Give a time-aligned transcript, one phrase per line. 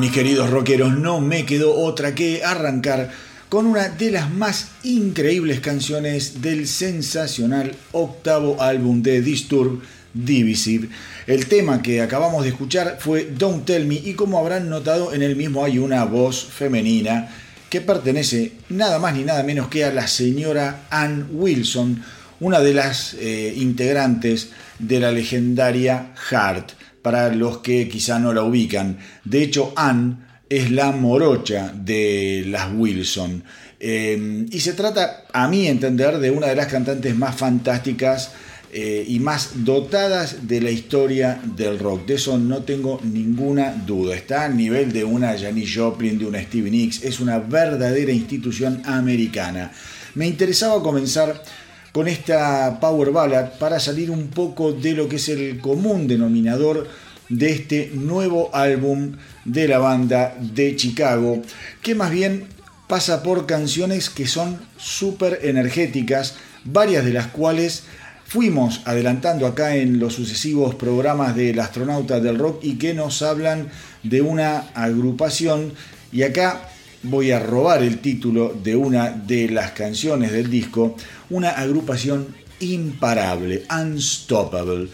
[0.00, 3.10] Mis queridos rockeros, no me quedó otra que arrancar
[3.50, 9.82] con una de las más increíbles canciones del sensacional octavo álbum de Disturb,
[10.14, 10.88] Divisive.
[11.26, 15.20] El tema que acabamos de escuchar fue Don't Tell Me y como habrán notado en
[15.20, 17.28] el mismo hay una voz femenina
[17.68, 22.02] que pertenece nada más ni nada menos que a la señora Ann Wilson,
[22.40, 24.48] una de las eh, integrantes
[24.78, 28.98] de la legendaria Heart, para los que quizá no la ubican.
[29.24, 33.44] De hecho, Ann es la morocha de las Wilson.
[33.78, 38.32] Eh, y se trata, a mi entender, de una de las cantantes más fantásticas
[38.72, 42.06] eh, y más dotadas de la historia del rock.
[42.06, 44.14] De eso no tengo ninguna duda.
[44.14, 47.02] Está a nivel de una Janis Joplin, de una Stevie Nicks.
[47.02, 49.72] Es una verdadera institución americana.
[50.14, 51.42] Me interesaba comenzar
[51.92, 56.88] con esta Power Ballad para salir un poco de lo que es el común denominador
[57.28, 59.12] de este nuevo álbum
[59.44, 61.40] de la banda de Chicago,
[61.82, 62.46] que más bien
[62.88, 66.34] pasa por canciones que son súper energéticas,
[66.64, 67.84] varias de las cuales
[68.26, 73.68] fuimos adelantando acá en los sucesivos programas del astronauta del rock y que nos hablan
[74.02, 75.72] de una agrupación.
[76.12, 76.68] Y acá
[77.02, 80.96] voy a robar el título de una de las canciones del disco,
[81.30, 82.28] una agrupación
[82.60, 84.88] imparable, unstoppable.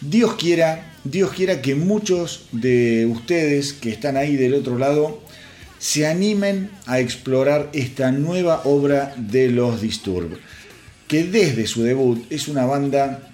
[0.00, 5.22] Dios quiera, Dios quiera que muchos de ustedes que están ahí del otro lado
[5.78, 10.38] se animen a explorar esta nueva obra de los Disturb
[11.08, 13.30] que desde su debut es una banda,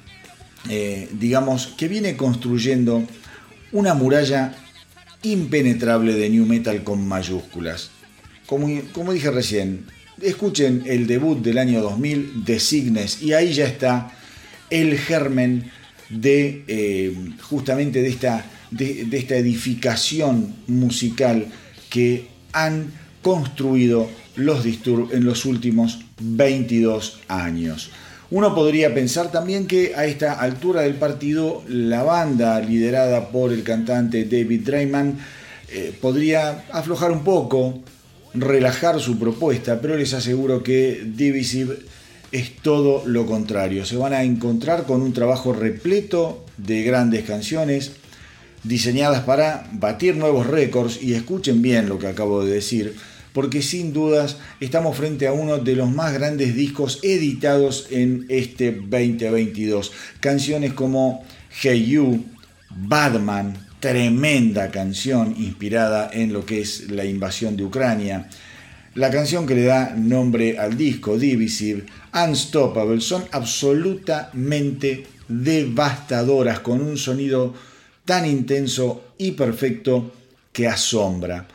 [0.69, 3.06] eh, digamos, que viene construyendo
[3.72, 4.54] una muralla
[5.22, 7.90] impenetrable de New Metal con mayúsculas.
[8.46, 9.87] Como, como dije recién,
[10.22, 14.12] escuchen el debut del año 2000 de Signes y ahí ya está
[14.70, 15.70] el germen
[16.08, 21.46] de eh, justamente de esta, de esta edificación musical
[21.88, 27.90] que han construido los Disturb en los últimos 22 años.
[28.31, 33.64] Uno podría pensar también que a esta altura del partido la banda liderada por el
[33.64, 35.19] cantante David Drayman
[35.73, 37.82] eh, podría aflojar un poco,
[38.35, 41.79] relajar su propuesta, pero les aseguro que Divisive
[42.32, 43.85] es todo lo contrario.
[43.85, 47.93] Se van a encontrar con un trabajo repleto de grandes canciones
[48.62, 52.94] diseñadas para batir nuevos récords y escuchen bien lo que acabo de decir
[53.32, 58.73] porque sin dudas estamos frente a uno de los más grandes discos editados en este
[58.73, 59.93] 2022.
[60.21, 61.25] Canciones como
[61.62, 62.25] Hey You,
[62.71, 68.29] Badman, tremenda canción inspirada en lo que es la invasión de Ucrania.
[68.94, 76.99] La canción que le da nombre al disco, Divisive, Unstoppable, son absolutamente devastadoras con un
[76.99, 77.55] sonido
[78.05, 80.12] tan intenso y perfecto
[80.53, 81.47] que asombra.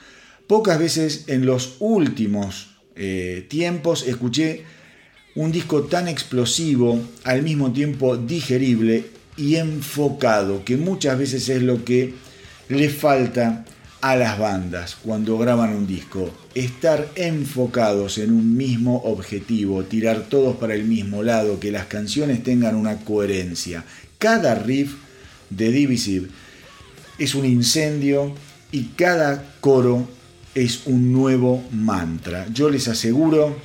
[0.48, 4.64] Pocas veces en los últimos eh, tiempos escuché
[5.36, 11.84] un disco tan explosivo, al mismo tiempo digerible y enfocado, que muchas veces es lo
[11.84, 12.14] que
[12.70, 13.66] le falta
[14.02, 16.32] a las bandas cuando graban un disco.
[16.54, 22.44] Estar enfocados en un mismo objetivo, tirar todos para el mismo lado, que las canciones
[22.44, 23.84] tengan una coherencia.
[24.20, 24.94] Cada riff
[25.50, 26.28] de Divisive
[27.18, 28.34] es un incendio
[28.72, 30.08] y cada coro
[30.54, 32.48] es un nuevo mantra.
[32.54, 33.58] Yo les aseguro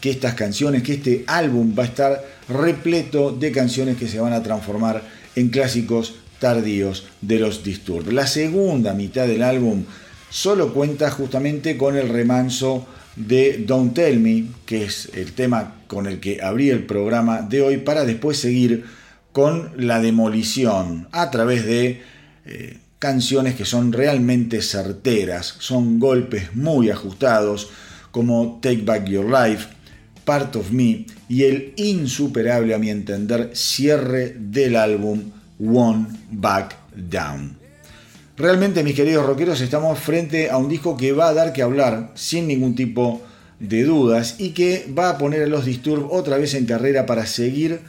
[0.00, 4.32] que estas canciones, que este álbum va a estar repleto de canciones que se van
[4.32, 5.02] a transformar
[5.36, 8.12] en clásicos tardíos de los Disturbed.
[8.12, 9.84] La segunda mitad del álbum
[10.30, 16.06] solo cuenta justamente con el remanso de Don't Tell Me, que es el tema con
[16.06, 18.84] el que abrí el programa de hoy, para después seguir
[19.32, 22.02] con la demolición a través de
[22.46, 27.70] eh, canciones que son realmente certeras, son golpes muy ajustados,
[28.10, 29.68] como Take Back Your Life,
[30.24, 35.22] Part of Me y el insuperable, a mi entender, cierre del álbum
[35.58, 37.56] One Back Down.
[38.36, 42.10] Realmente, mis queridos rockeros, estamos frente a un disco que va a dar que hablar
[42.14, 43.20] sin ningún tipo
[43.58, 47.26] de dudas y que va a poner a los Disturb otra vez en carrera para
[47.26, 47.80] seguir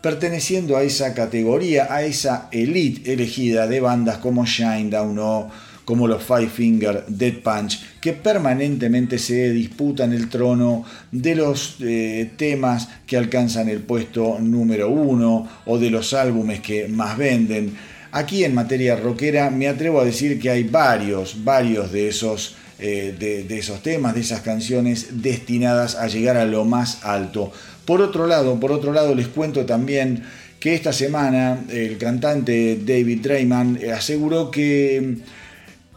[0.00, 5.50] perteneciendo a esa categoría, a esa elite elegida de bandas como Shinedown o
[5.90, 12.30] como los Five Finger Dead Punch, que permanentemente se disputan el trono de los eh,
[12.36, 17.74] temas que alcanzan el puesto número uno o de los álbumes que más venden.
[18.12, 23.16] Aquí en materia rockera me atrevo a decir que hay varios, varios de esos, eh,
[23.18, 27.50] de esos temas, de esas canciones destinadas a llegar a lo más alto.
[27.84, 30.22] Por otro lado, por otro lado les cuento también
[30.60, 35.16] que esta semana el cantante David Drayman eh, aseguró que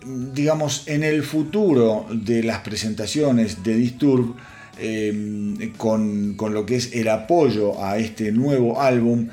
[0.06, 4.36] digamos en el futuro de las presentaciones de Disturb
[4.80, 9.28] em, con, con lo que es el apoyo a este nuevo álbum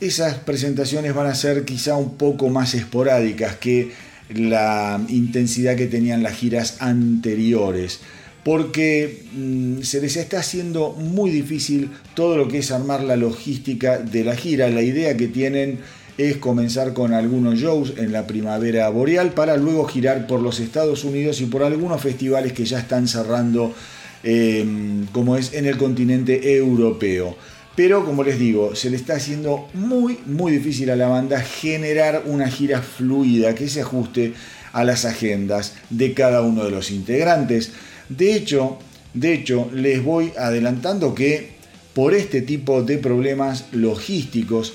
[0.00, 3.92] esas presentaciones van a ser quizá un poco más esporádicas que
[4.30, 8.00] la intensidad que tenían las giras anteriores
[8.44, 13.98] porque mm, se les está haciendo muy difícil todo lo que es armar la logística
[13.98, 14.68] de la gira.
[14.68, 15.80] La idea que tienen
[16.16, 21.04] es comenzar con algunos shows en la primavera boreal para luego girar por los Estados
[21.04, 23.74] Unidos y por algunos festivales que ya están cerrando
[24.22, 27.36] em, como es en el continente europeo.
[27.76, 32.22] Pero como les digo, se le está haciendo muy muy difícil a la banda generar
[32.26, 34.34] una gira fluida que se ajuste
[34.72, 37.72] a las agendas de cada uno de los integrantes.
[38.08, 38.78] De hecho,
[39.14, 41.54] de hecho, les voy adelantando que
[41.94, 44.74] por este tipo de problemas logísticos,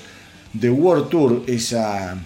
[0.58, 2.16] The World Tour, esa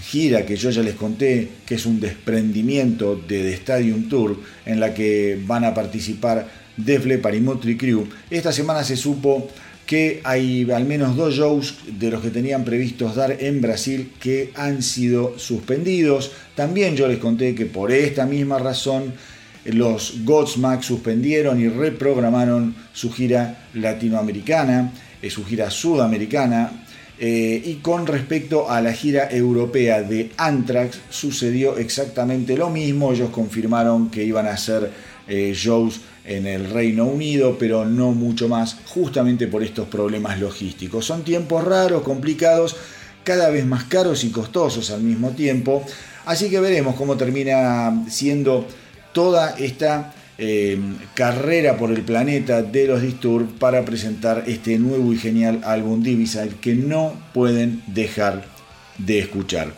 [0.00, 4.80] gira que yo ya les conté, que es un desprendimiento de The Stadium Tour, en
[4.80, 9.48] la que van a participar Def Leppard y Motley Crue, esta semana se supo
[9.86, 14.52] que hay al menos dos shows de los que tenían previstos dar en Brasil que
[14.54, 16.32] han sido suspendidos.
[16.54, 19.12] También yo les conté que por esta misma razón
[19.64, 26.81] los Godsmack suspendieron y reprogramaron su gira latinoamericana, eh, su gira sudamericana.
[27.24, 33.12] Eh, y con respecto a la gira europea de Anthrax sucedió exactamente lo mismo.
[33.12, 34.90] Ellos confirmaron que iban a hacer
[35.28, 41.04] eh, shows en el Reino Unido, pero no mucho más, justamente por estos problemas logísticos.
[41.06, 42.74] Son tiempos raros, complicados,
[43.22, 45.84] cada vez más caros y costosos al mismo tiempo.
[46.26, 48.66] Así que veremos cómo termina siendo
[49.12, 50.12] toda esta
[50.44, 50.76] eh,
[51.14, 56.44] carrera por el planeta de los Disturbed para presentar este nuevo y genial álbum Divisa
[56.60, 58.44] que no pueden dejar
[58.98, 59.72] de escuchar.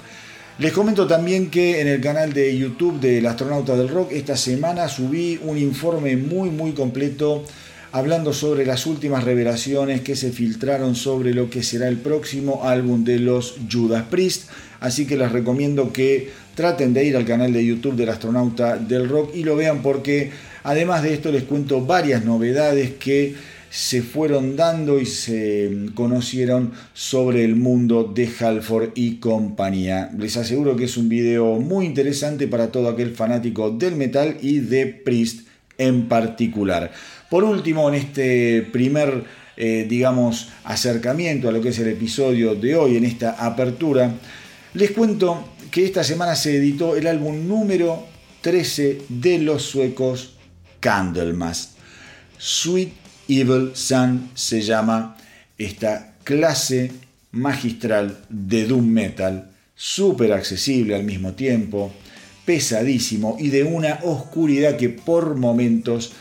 [0.59, 4.89] Les comento también que en el canal de YouTube del Astronauta del Rock esta semana
[4.89, 7.45] subí un informe muy muy completo
[7.93, 13.05] hablando sobre las últimas revelaciones que se filtraron sobre lo que será el próximo álbum
[13.05, 14.49] de los Judas Priest.
[14.81, 19.11] Así que les recomiendo que traten de ir al canal de YouTube del astronauta del
[19.11, 20.31] rock y lo vean porque
[20.65, 23.35] además de esto les cuento varias novedades que
[23.71, 30.11] se fueron dando y se conocieron sobre el mundo de Halford y compañía.
[30.17, 34.61] Les aseguro que es un video muy interesante para todo aquel fanático del metal y
[34.61, 36.93] de Priest en particular.
[37.29, 39.25] Por último, en este primer,
[39.57, 44.15] eh, digamos, acercamiento a lo que es el episodio de hoy, en esta apertura,
[44.75, 48.05] les cuento que esta semana se editó el álbum número
[48.41, 50.34] 13 de los suecos
[50.85, 51.77] Candlemas.
[52.37, 52.93] Sweet
[53.27, 55.17] Evil Sun se llama
[55.57, 56.93] esta clase
[57.33, 61.91] magistral de Doom Metal, súper accesible al mismo tiempo,
[62.45, 66.13] pesadísimo y de una oscuridad que por momentos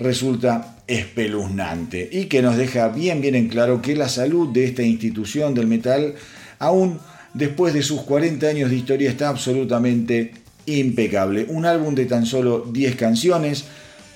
[0.00, 4.82] resulta espeluznante y que nos deja bien bien en claro que la salud de esta
[4.82, 6.16] institución del metal
[6.58, 6.98] aún
[7.34, 10.32] después de sus 40 años de historia, está absolutamente
[10.66, 11.46] impecable.
[11.48, 13.66] Un álbum de tan solo 10 canciones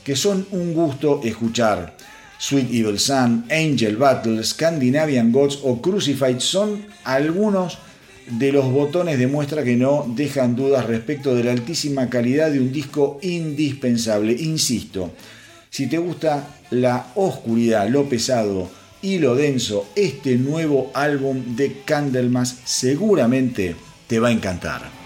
[0.04, 1.96] que son un gusto escuchar.
[2.38, 7.78] Sweet Evil Sun, Angel Battle, Scandinavian Gods o Crucified son algunos
[8.26, 12.60] de los botones de muestra que no dejan dudas respecto de la altísima calidad de
[12.60, 14.32] un disco indispensable.
[14.32, 15.12] Insisto,
[15.70, 18.68] si te gusta la oscuridad, lo pesado,
[19.02, 23.74] y lo denso, este nuevo álbum de Candlemas seguramente
[24.06, 25.01] te va a encantar.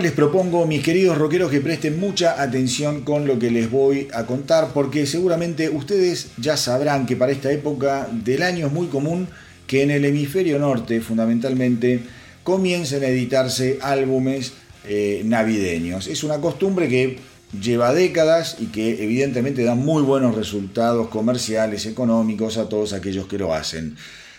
[0.00, 4.24] Les propongo, mis queridos rockeros, que presten mucha atención con lo que les voy a
[4.24, 9.28] contar, porque seguramente ustedes ya sabrán que para esta época del año es muy común
[9.66, 12.00] que en el hemisferio norte, fundamentalmente,
[12.42, 14.54] comiencen a editarse álbumes
[14.88, 16.06] eh, navideños.
[16.06, 17.18] Es una costumbre que
[17.60, 23.36] lleva décadas y que evidentemente da muy buenos resultados comerciales, económicos a todos aquellos que
[23.36, 23.96] lo hacen.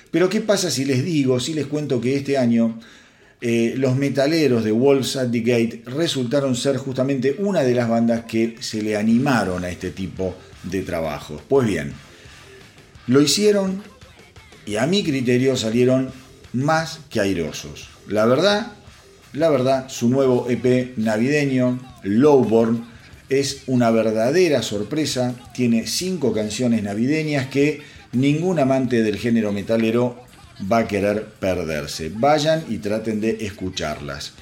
[0.09, 2.79] Pero ¿qué pasa si les digo, si les cuento que este año
[3.41, 8.25] eh, los metaleros de Wolves at the Gate resultaron ser justamente una de las bandas
[8.25, 11.41] que se le animaron a este tipo de trabajos.
[11.47, 11.91] Pues bien,
[13.07, 13.81] lo hicieron
[14.67, 16.11] y a mi criterio salieron
[16.53, 17.89] más que airosos.
[18.07, 18.73] La verdad,
[19.33, 22.85] la verdad, su nuevo EP navideño, Lowborn,
[23.29, 25.33] es una verdadera sorpresa.
[25.55, 30.30] Tiene cinco canciones navideñas que ningún amante del género metalero
[30.69, 32.11] va a querer perderse.
[32.13, 34.33] Vayan y traten de escucharlas.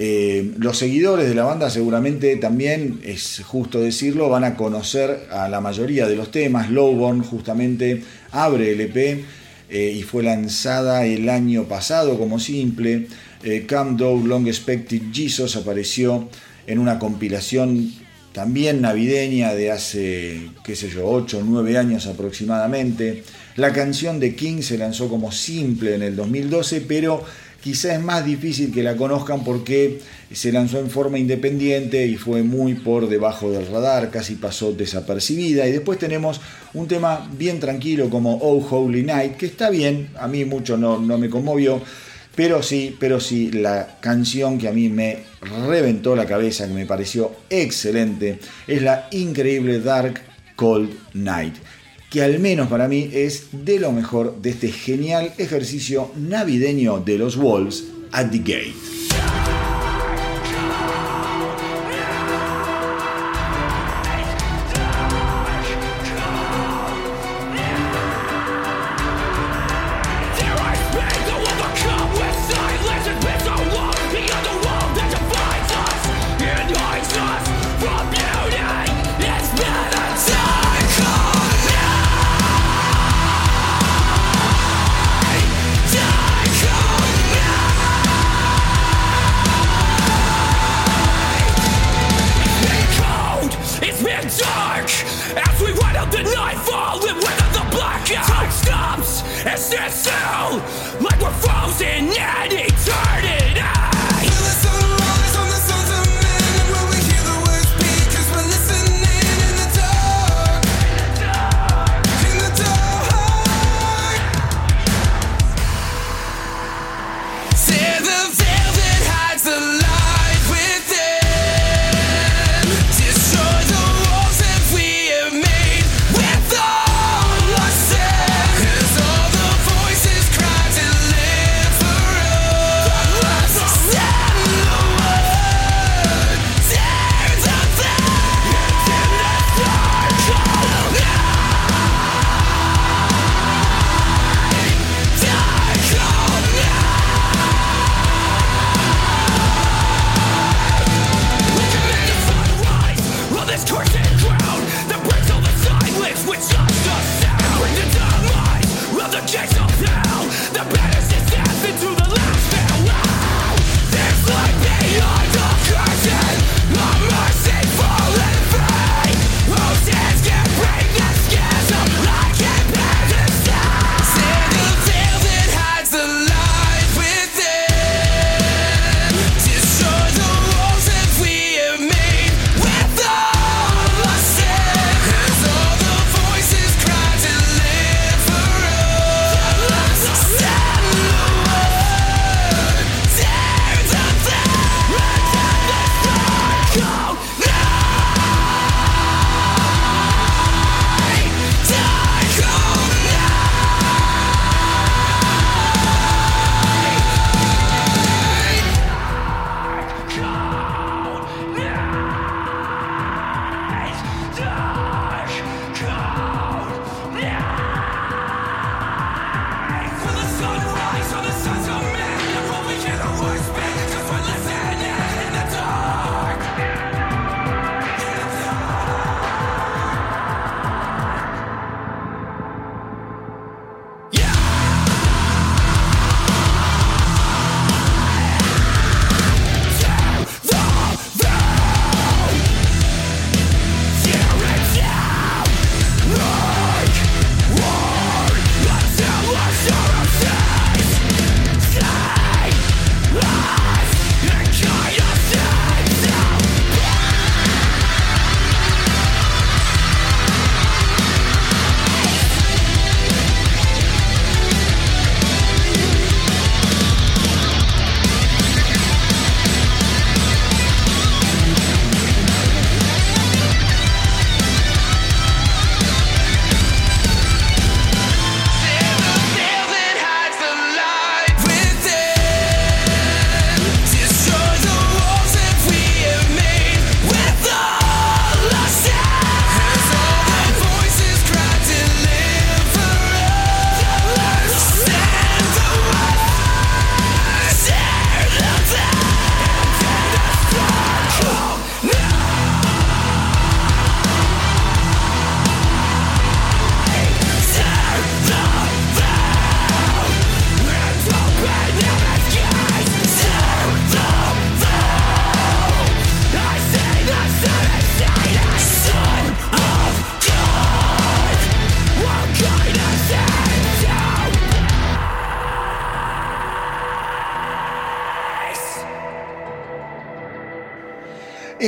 [0.00, 5.48] Eh, los seguidores de la banda seguramente también, es justo decirlo, van a conocer a
[5.48, 6.70] la mayoría de los temas.
[6.70, 9.24] Lowborn justamente abre el EP
[9.70, 13.08] eh, y fue lanzada el año pasado como simple.
[13.42, 16.28] Eh, Come Long Expected Jesus apareció
[16.68, 17.92] en una compilación
[18.32, 23.24] también navideña de hace, qué sé yo, 8 o 9 años aproximadamente.
[23.56, 27.24] La canción de King se lanzó como simple en el 2012, pero
[27.60, 30.00] quizá es más difícil que la conozcan porque
[30.32, 35.66] se lanzó en forma independiente y fue muy por debajo del radar, casi pasó desapercibida.
[35.66, 36.40] Y después tenemos
[36.74, 40.98] un tema bien tranquilo como Oh Holy Night, que está bien, a mí mucho no,
[40.98, 41.82] no me conmovió,
[42.38, 45.24] pero sí, pero sí, la canción que a mí me
[45.66, 50.20] reventó la cabeza, que me pareció excelente, es la increíble Dark
[50.54, 51.56] Cold Night
[52.10, 57.18] que al menos para mí es de lo mejor de este genial ejercicio navideño de
[57.18, 58.97] los Wolves at the Gate.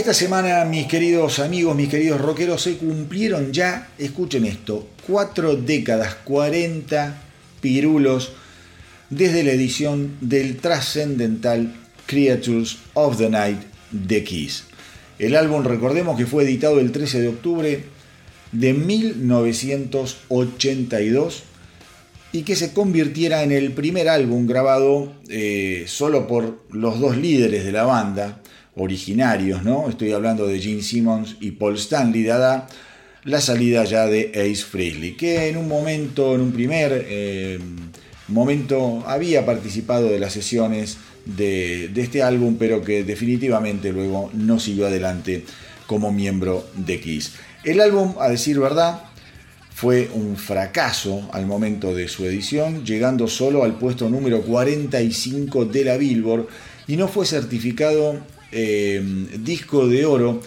[0.00, 6.14] Esta semana, mis queridos amigos, mis queridos rockeros, se cumplieron ya, escuchen esto, cuatro décadas,
[6.24, 7.22] 40
[7.60, 8.32] pirulos
[9.10, 11.74] desde la edición del trascendental
[12.06, 13.60] Creatures of the Night
[13.90, 14.64] de Kiss.
[15.18, 17.84] El álbum, recordemos que fue editado el 13 de octubre
[18.52, 21.42] de 1982
[22.32, 27.66] y que se convirtiera en el primer álbum grabado eh, solo por los dos líderes
[27.66, 28.40] de la banda,
[28.76, 29.88] originarios, ¿no?
[29.88, 32.66] Estoy hablando de Gene Simmons y Paul Stanley, dada
[33.24, 37.58] la salida ya de Ace Frehley, que en un momento, en un primer eh,
[38.28, 44.58] momento, había participado de las sesiones de, de, este álbum, pero que definitivamente luego no
[44.58, 45.44] siguió adelante
[45.86, 47.32] como miembro de Kiss.
[47.64, 49.02] El álbum, a decir verdad,
[49.80, 55.84] fue un fracaso al momento de su edición, llegando solo al puesto número 45 de
[55.84, 56.48] la Billboard
[56.86, 58.20] y no fue certificado
[58.52, 59.02] eh,
[59.38, 60.40] disco de oro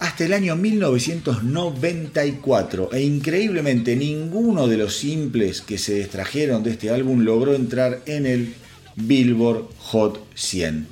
[0.00, 6.88] hasta el año 1994 e increíblemente ninguno de los simples que se extrajeron de este
[6.90, 8.54] álbum logró entrar en el
[8.96, 10.86] Billboard Hot 100.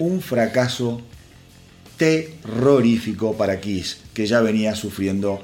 [0.00, 1.00] Un fracaso
[1.96, 5.40] terrorífico para Kiss, que ya venía sufriendo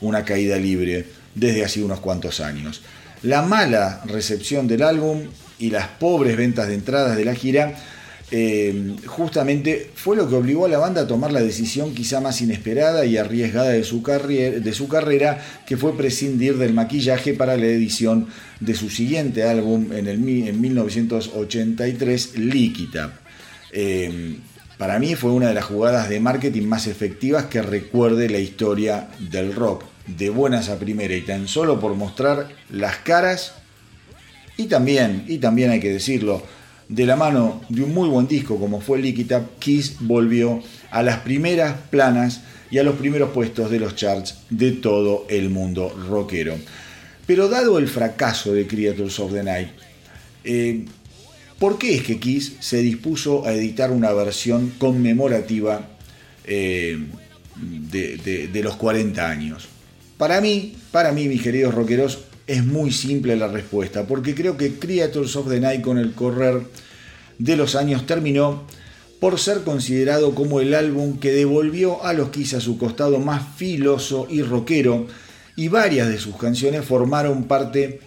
[0.00, 2.82] una caída libre desde hace unos cuantos años.
[3.22, 5.22] La mala recepción del álbum
[5.58, 7.76] y las pobres ventas de entradas de la gira
[8.36, 12.40] eh, justamente fue lo que obligó a la banda a tomar la decisión quizá más
[12.42, 18.26] inesperada y arriesgada de su, carrera, que fue prescindir del maquillaje para la edición
[18.58, 23.20] de su siguiente álbum en, el, en 1983, Líquida.
[23.70, 24.38] Eh,
[24.78, 29.10] para mí fue una de las jugadas de marketing más efectivas que recuerde la historia
[29.30, 33.54] del rock, de buenas a primera y tan solo por mostrar las caras
[34.56, 36.42] y también, y también hay que decirlo,
[36.88, 41.20] de la mano de un muy buen disco como fue Liquid Kiss volvió a las
[41.20, 46.56] primeras planas y a los primeros puestos de los charts de todo el mundo rockero.
[47.26, 49.68] Pero dado el fracaso de Creatures of the Night,
[50.44, 50.84] eh,
[51.58, 55.88] ¿por qué es que Kiss se dispuso a editar una versión conmemorativa
[56.44, 56.98] eh,
[57.56, 59.68] de, de los 40 años?
[60.18, 64.78] Para mí, para mí, mis queridos rockeros, es muy simple la respuesta, porque creo que
[64.78, 66.62] Creatures of the Night con el correr
[67.38, 68.64] de los años terminó
[69.20, 73.56] por ser considerado como el álbum que devolvió a los Kiss a su costado más
[73.56, 75.06] filoso y rockero,
[75.56, 78.00] y varias de sus canciones formaron parte,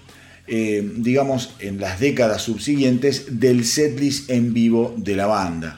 [0.48, 5.78] eh, digamos, en las décadas subsiguientes del setlist en vivo de la banda.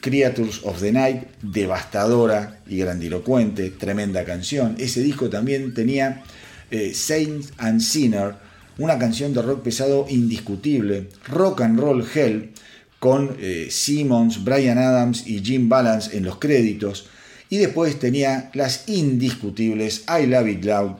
[0.00, 4.76] Creatures of the Night, devastadora y grandilocuente, tremenda canción.
[4.78, 6.22] Ese disco también tenía
[6.70, 8.34] eh, Saints and Sinner,
[8.78, 12.50] una canción de rock pesado indiscutible, Rock and Roll Hell,
[12.98, 17.06] con eh, Simmons, Brian Adams y Jim Balance en los créditos,
[17.48, 20.92] y después tenía las indiscutibles I Love It Loud,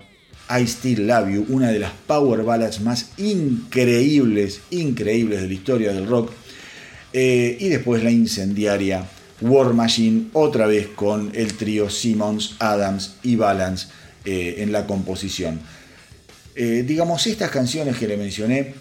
[0.48, 5.92] I Still Love You, una de las power ballads más increíbles, increíbles de la historia
[5.92, 6.30] del rock,
[7.12, 9.06] eh, y después la incendiaria
[9.40, 13.88] War Machine, otra vez con el trío Simmons, Adams y Balance
[14.28, 15.60] eh, en la composición.
[16.56, 18.74] Eh, digamos, estas canciones que le mencioné,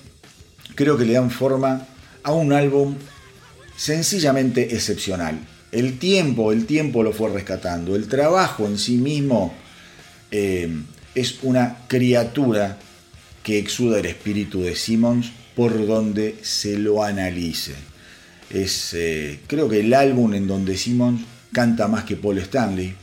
[0.74, 1.86] creo que le dan forma
[2.24, 2.96] a un álbum
[3.78, 5.38] sencillamente excepcional.
[5.72, 7.96] El tiempo, el tiempo lo fue rescatando.
[7.96, 9.54] El trabajo en sí mismo
[10.32, 10.68] eh,
[11.14, 12.80] es una criatura
[13.44, 17.76] que exuda el espíritu de Simmons por donde se lo analice.
[18.50, 18.98] Es,
[19.46, 21.22] creo que el álbum en donde Simmons
[21.54, 22.96] canta más que Paul Stanley,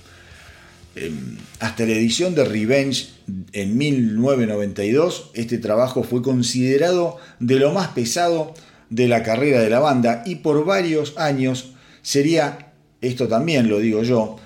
[1.58, 3.08] hasta la edición de Revenge
[3.52, 8.54] en 1992, este trabajo fue considerado de lo más pesado
[8.90, 14.02] de la carrera de la banda y por varios años sería, esto también lo digo
[14.02, 14.36] yo,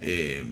[0.00, 0.44] eh,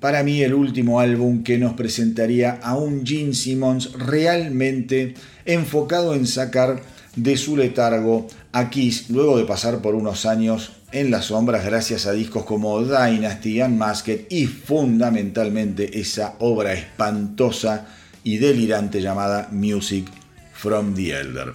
[0.00, 5.14] para mí el último álbum que nos presentaría a un Gene Simmons realmente
[5.44, 6.82] enfocado en sacar
[7.16, 12.06] de su letargo a Kiss luego de pasar por unos años en las sombras gracias
[12.06, 17.86] a discos como Dynasty and Masked y fundamentalmente esa obra espantosa
[18.24, 20.06] y delirante llamada Music
[20.54, 21.52] from the Elder.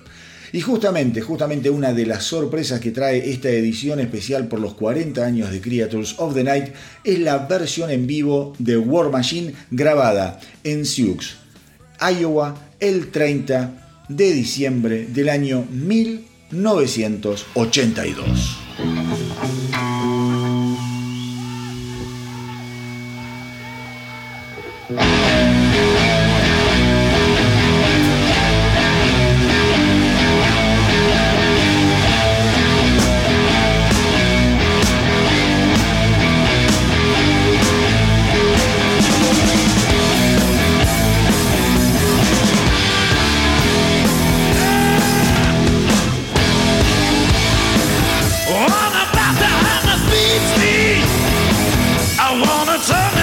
[0.54, 5.26] Y justamente, justamente una de las sorpresas que trae esta edición especial por los 40
[5.26, 6.74] años de Creatures of the Night
[7.04, 11.36] es la versión en vivo de War Machine grabada en Sioux,
[12.00, 15.66] Iowa, el 30 de diciembre del año
[16.52, 18.62] 1982.
[52.84, 53.21] sun.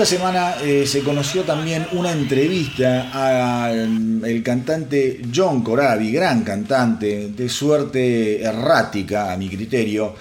[0.00, 7.30] Esta semana eh, se conoció también una entrevista al mm, cantante John Corabi, gran cantante,
[7.30, 10.14] de suerte errática a mi criterio,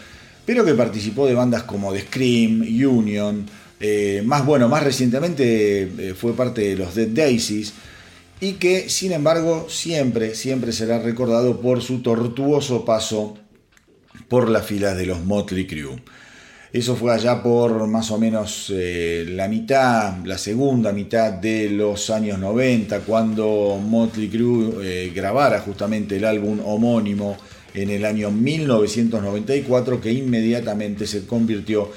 [0.43, 3.45] pero que participó de bandas como The Scream, Union,
[3.79, 7.73] eh, más bueno, más recientemente eh, fue parte de los Dead Daisies,
[8.39, 13.37] y que sin embargo siempre, siempre será recordado por su tortuoso paso
[14.27, 16.01] por las filas de los Motley Crue.
[16.73, 22.09] Eso fue allá por más o menos eh, la mitad, la segunda mitad de los
[22.09, 27.37] años 90, cuando Motley Crue eh, grabara justamente el álbum homónimo
[27.73, 31.89] en el año 1994, que inmediatamente se convirtió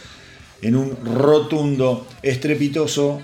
[0.62, 3.20] en un rotundo, estrepitoso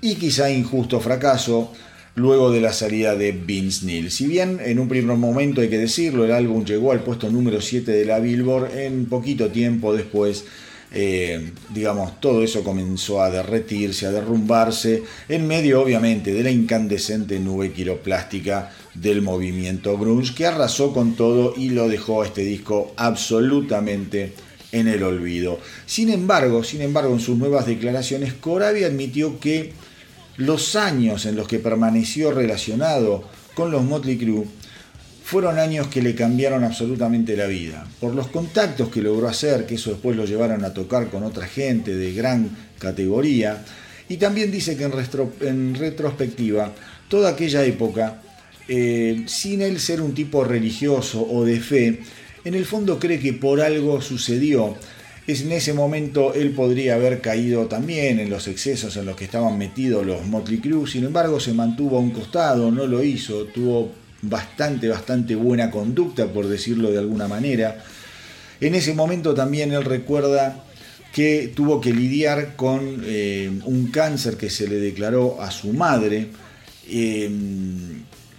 [0.00, 1.72] y quizá injusto fracaso
[2.16, 4.10] luego de la salida de Vince Neil.
[4.10, 7.60] Si bien en un primer momento hay que decirlo, el álbum llegó al puesto número
[7.60, 10.46] 7 de la Billboard, en poquito tiempo después
[10.92, 17.38] eh, digamos, todo eso comenzó a derretirse, a derrumbarse, en medio obviamente de la incandescente
[17.38, 22.92] nube quiroplástica del movimiento grunge que arrasó con todo y lo dejó a este disco
[22.96, 24.34] absolutamente
[24.72, 25.60] en el olvido.
[25.86, 29.72] Sin embargo, sin embargo, en sus nuevas declaraciones, Corabi admitió que
[30.36, 33.24] los años en los que permaneció relacionado
[33.54, 34.46] con los Motley Crue
[35.30, 37.86] fueron años que le cambiaron absolutamente la vida.
[38.00, 41.46] Por los contactos que logró hacer, que eso después lo llevaron a tocar con otra
[41.46, 42.50] gente de gran
[42.80, 43.64] categoría.
[44.08, 46.72] Y también dice que en, retrospectiva,
[47.06, 48.20] toda aquella época,
[48.66, 52.00] eh, sin él ser un tipo religioso o de fe,
[52.44, 54.74] en el fondo cree que por algo sucedió.
[55.28, 59.26] Es en ese momento él podría haber caído también en los excesos en los que
[59.26, 63.44] estaban metidos los Motley Crue, sin embargo se mantuvo a un costado, no lo hizo,
[63.44, 67.82] tuvo bastante, bastante buena conducta, por decirlo de alguna manera.
[68.60, 70.64] En ese momento también él recuerda
[71.12, 76.28] que tuvo que lidiar con eh, un cáncer que se le declaró a su madre
[76.88, 77.30] eh,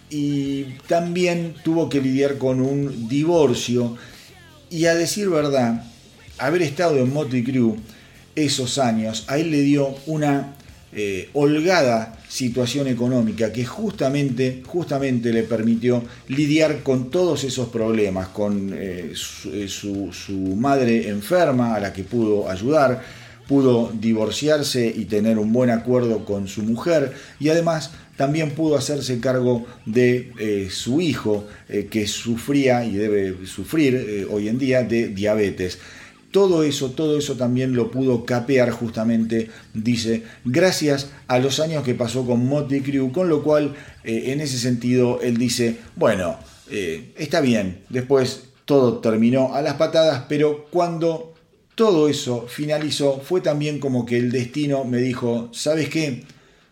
[0.09, 3.97] y también tuvo que lidiar con un divorcio
[4.69, 5.83] y a decir verdad,
[6.37, 7.75] haber estado en Motley Crue
[8.35, 10.55] esos años, a él le dio una
[10.93, 18.71] eh, holgada situación económica que justamente, justamente le permitió lidiar con todos esos problemas, con
[18.73, 19.11] eh,
[19.51, 23.01] eh, su, su, madre enferma a la que pudo ayudar,
[23.49, 29.19] pudo divorciarse y tener un buen acuerdo con su mujer y además también pudo hacerse
[29.19, 31.47] cargo de su hijo
[31.89, 35.79] que sufría y debe sufrir hoy en día de diabetes.
[36.31, 41.93] Todo eso, todo eso también lo pudo capear justamente, dice, gracias a los años que
[41.93, 46.37] pasó con Motley Crue, con lo cual eh, en ese sentido él dice, bueno,
[46.69, 51.33] eh, está bien, después todo terminó a las patadas, pero cuando
[51.75, 56.23] todo eso finalizó fue también como que el destino me dijo, ¿sabes qué?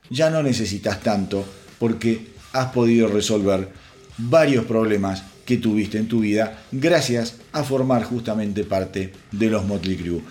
[0.10, 1.44] Ya no necesitas tanto
[1.80, 3.70] porque has podido resolver
[4.18, 9.98] varios problemas que tuviste en tu vida gracias a formar justamente parte de los Motley
[9.98, 10.22] Crue.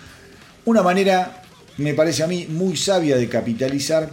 [0.63, 1.43] Una manera,
[1.75, 4.09] me parece a mí, muy sabia de capitalizar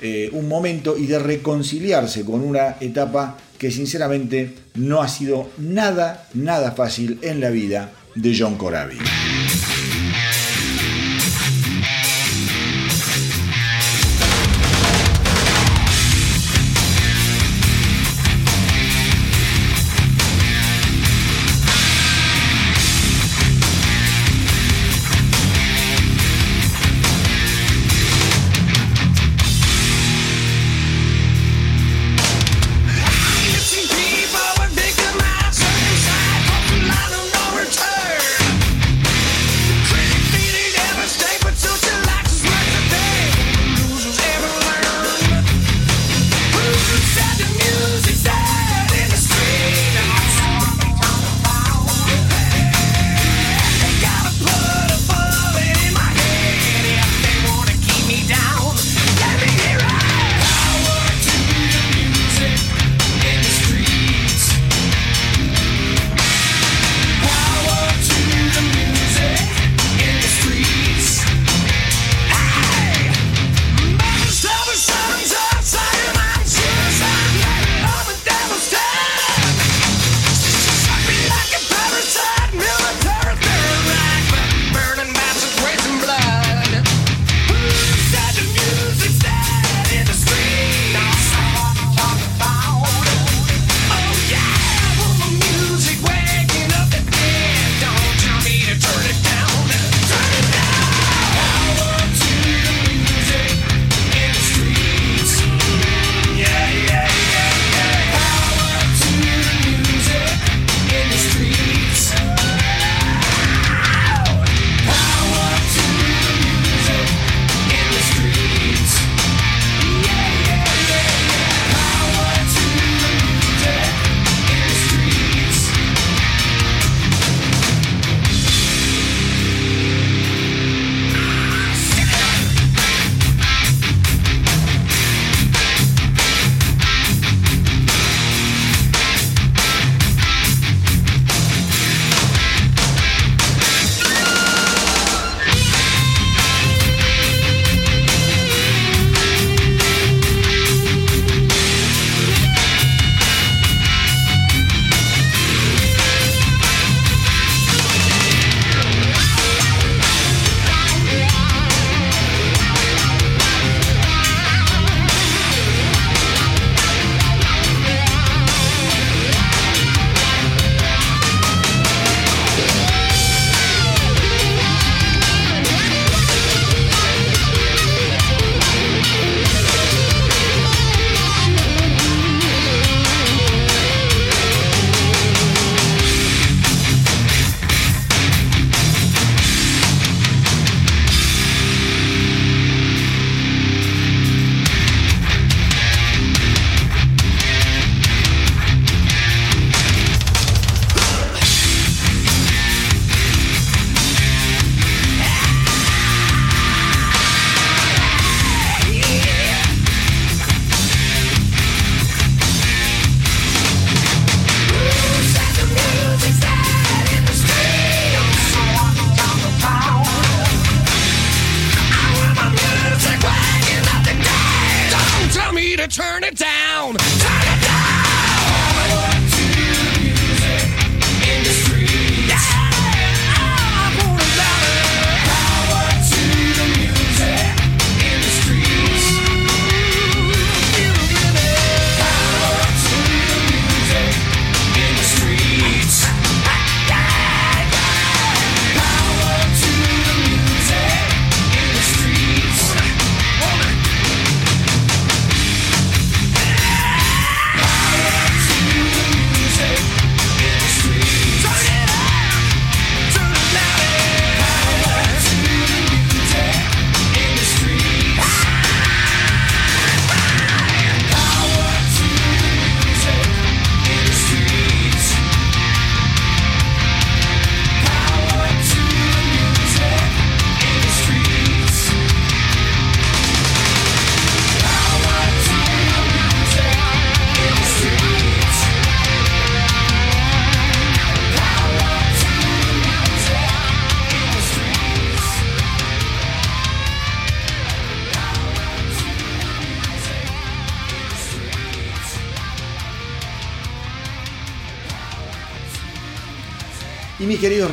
[0.00, 6.26] eh, un momento y de reconciliarse con una etapa que sinceramente no ha sido nada,
[6.32, 8.96] nada fácil en la vida de John Corabi.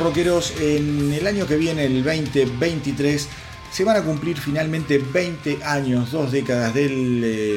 [0.04, 3.26] Rockeros, en el año que viene, el 2023,
[3.72, 7.56] se van a cumplir finalmente 20 años, dos décadas del, eh,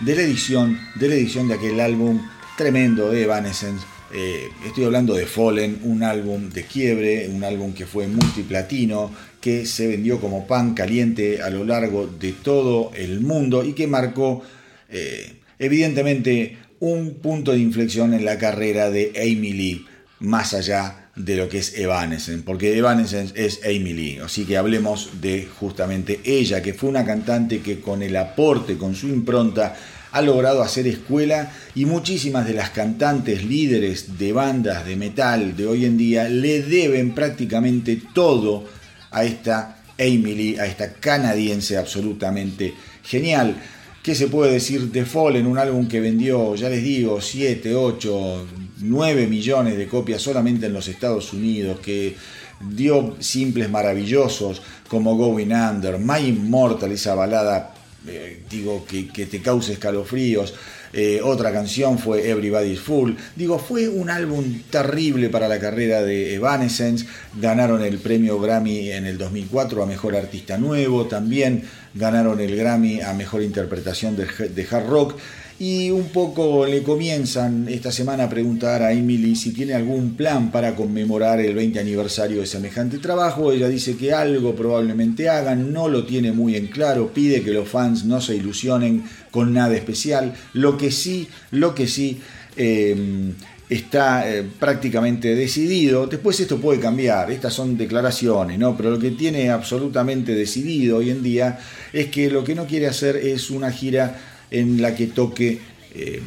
[0.00, 2.20] de la edición, de la edición de aquel álbum
[2.56, 3.86] tremendo de Evanescence.
[4.12, 9.64] Eh, estoy hablando de Fallen, un álbum de quiebre, un álbum que fue multiplatino, que
[9.64, 14.42] se vendió como pan caliente a lo largo de todo el mundo y que marcó
[14.88, 19.86] eh, evidentemente un punto de inflexión en la carrera de Amy Lee,
[20.18, 25.20] más allá de lo que es Evanescence, porque Evanescence es Amy Lee, así que hablemos
[25.20, 29.76] de justamente ella, que fue una cantante que con el aporte, con su impronta,
[30.12, 35.66] ha logrado hacer escuela y muchísimas de las cantantes líderes de bandas de metal de
[35.66, 38.64] hoy en día le deben prácticamente todo
[39.10, 43.56] a esta Amy Lee, a esta canadiense absolutamente genial.
[44.02, 45.46] ¿Qué se puede decir de Fallen?
[45.46, 48.46] Un álbum que vendió, ya les digo, 7, 8,
[48.80, 52.16] 9 millones de copias solamente en los Estados Unidos, que
[52.60, 57.74] dio simples maravillosos como Going Under, My Immortal, esa balada,
[58.06, 60.54] eh, digo, que, te causa escalofríos.
[60.94, 63.12] Eh, otra canción fue Everybody's Full.
[63.36, 67.06] Digo, fue un álbum terrible para la carrera de Evanescence.
[67.38, 71.04] Ganaron el premio Grammy en el 2004 a Mejor Artista Nuevo.
[71.04, 75.16] También ganaron el Grammy a Mejor Interpretación de Hard Rock
[75.60, 80.52] y un poco le comienzan esta semana a preguntar a Emily si tiene algún plan
[80.52, 83.50] para conmemorar el 20 aniversario de semejante trabajo.
[83.50, 87.68] Ella dice que algo probablemente hagan, no lo tiene muy en claro, pide que los
[87.68, 89.02] fans no se ilusionen
[89.32, 90.32] con nada especial.
[90.52, 92.20] Lo que sí, lo que sí.
[92.56, 93.32] Eh,
[93.68, 96.06] está eh, prácticamente decidido.
[96.06, 98.76] Después esto puede cambiar, estas son declaraciones, ¿no?
[98.76, 101.58] Pero lo que tiene absolutamente decidido hoy en día
[101.92, 104.18] es que lo que no quiere hacer es una gira
[104.50, 105.58] en la que toque
[105.94, 106.22] eh,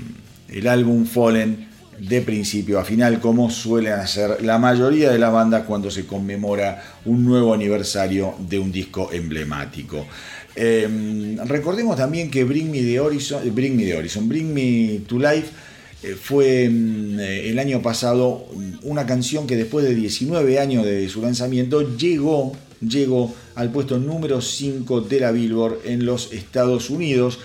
[0.50, 1.70] el álbum Fallen
[2.00, 6.82] de principio a final, como suelen hacer la mayoría de las bandas cuando se conmemora
[7.06, 10.08] un nuevo aniversario de un disco emblemático.
[10.56, 15.18] Eh, recordemos también que Bring Me the Horizon, Bring Me, the Horizon, Bring Me to
[15.18, 15.48] Life
[16.04, 18.48] eh, fue mm, eh, el año pasado
[18.82, 24.42] una canción que después de 19 años de su lanzamiento llegó, llegó al puesto número
[24.42, 27.40] 5 de la Billboard en los Estados Unidos.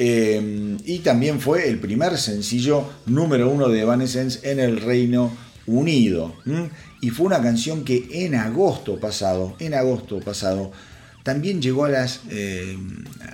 [0.00, 5.32] Eh, y también fue el primer sencillo número uno de Evanescence en el Reino
[5.66, 6.34] Unido.
[7.00, 10.72] Y fue una canción que en agosto pasado, en agosto pasado,
[11.22, 12.78] también llegó eh,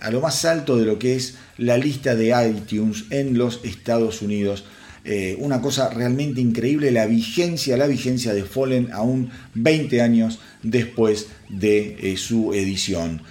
[0.00, 4.20] a lo más alto de lo que es la lista de iTunes en los Estados
[4.20, 4.64] Unidos.
[5.04, 11.28] Eh, una cosa realmente increíble, la vigencia, la vigencia de Fallen aún 20 años después
[11.48, 13.22] de eh, su edición.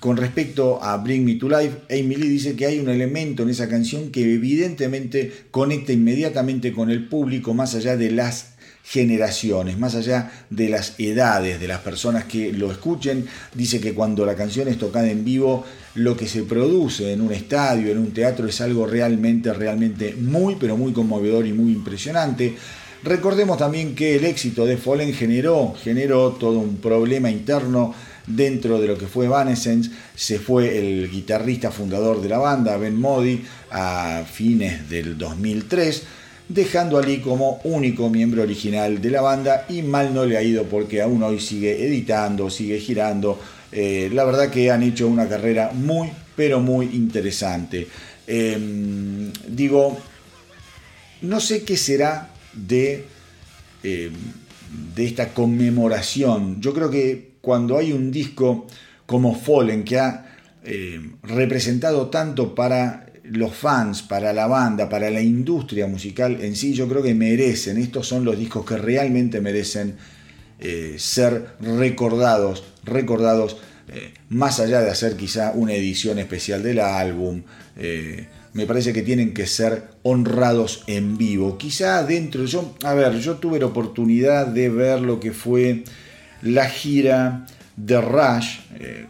[0.00, 3.50] Con respecto a Bring Me to Life, Amy Lee dice que hay un elemento en
[3.50, 9.94] esa canción que evidentemente conecta inmediatamente con el público más allá de las generaciones, más
[9.94, 13.26] allá de las edades de las personas que lo escuchen.
[13.54, 17.32] Dice que cuando la canción es tocada en vivo, lo que se produce en un
[17.32, 22.56] estadio, en un teatro, es algo realmente, realmente muy, pero muy conmovedor y muy impresionante.
[23.02, 27.94] Recordemos también que el éxito de Fallen generó, generó todo un problema interno
[28.28, 29.90] dentro de lo que fue Evanescence.
[30.14, 36.02] Se fue el guitarrista fundador de la banda, Ben Modi, a fines del 2003
[36.48, 40.42] dejando a Lee como único miembro original de la banda y mal no le ha
[40.42, 43.38] ido porque aún hoy sigue editando, sigue girando.
[43.70, 47.86] Eh, la verdad que han hecho una carrera muy, pero muy interesante.
[48.26, 49.98] Em, digo,
[51.22, 53.04] no sé qué será de,
[53.82, 54.12] em,
[54.94, 56.60] de esta conmemoración.
[56.60, 58.66] Yo creo que cuando hay un disco
[59.06, 65.20] como Fallen que ha em, representado tanto para los fans, para la banda, para la
[65.20, 69.96] industria musical en sí, yo creo que merecen, estos son los discos que realmente merecen
[70.60, 73.58] eh, ser recordados, recordados
[73.88, 77.42] eh, más allá de hacer quizá una edición especial del álbum.
[77.76, 81.56] Eh, me parece que tienen que ser honrados en vivo.
[81.58, 85.84] Quizá dentro, yo, a ver, yo tuve la oportunidad de ver lo que fue
[86.42, 88.58] la gira de Rush,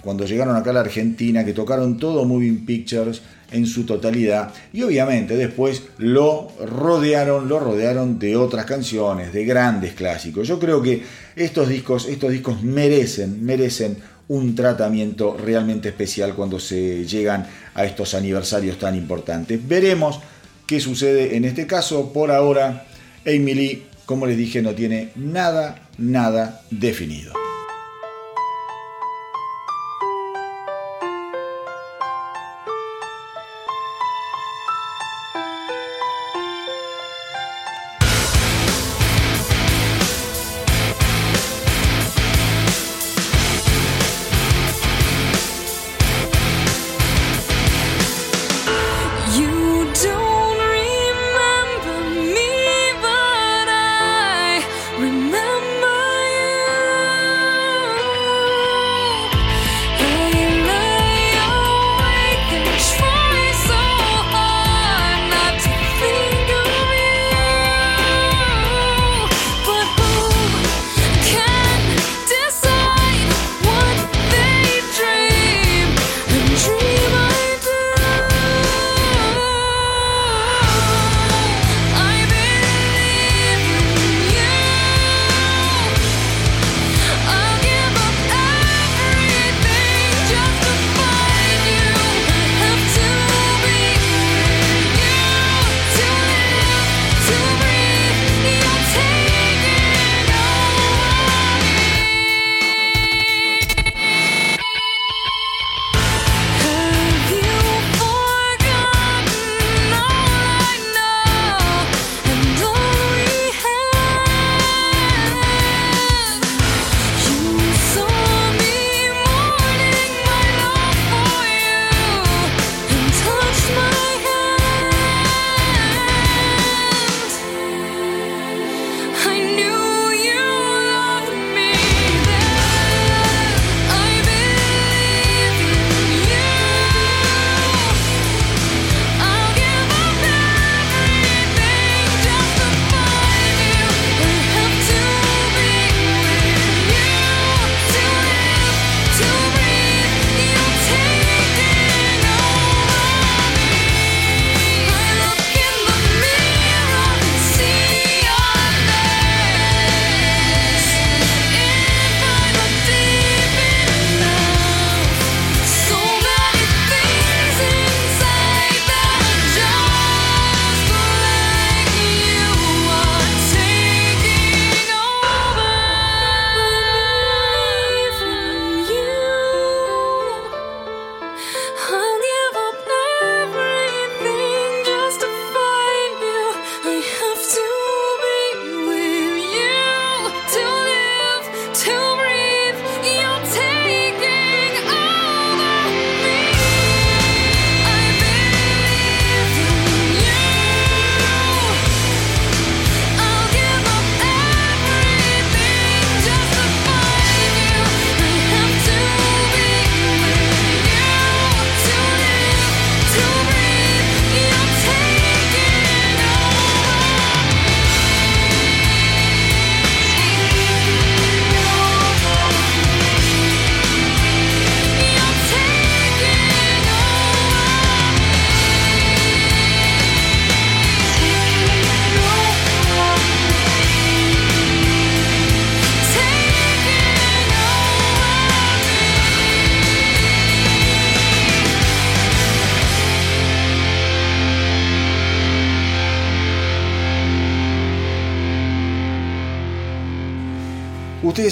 [0.02, 4.82] cuando llegaron acá a la Argentina, que tocaron todo Moving Pictures, en su totalidad y
[4.82, 10.46] obviamente después lo rodearon, lo rodearon de otras canciones, de grandes clásicos.
[10.46, 11.02] Yo creo que
[11.34, 13.96] estos discos, estos discos merecen, merecen
[14.28, 19.66] un tratamiento realmente especial cuando se llegan a estos aniversarios tan importantes.
[19.66, 20.20] Veremos
[20.66, 22.12] qué sucede en este caso.
[22.12, 22.86] Por ahora,
[23.24, 27.34] Emily, como les dije, no tiene nada, nada definido.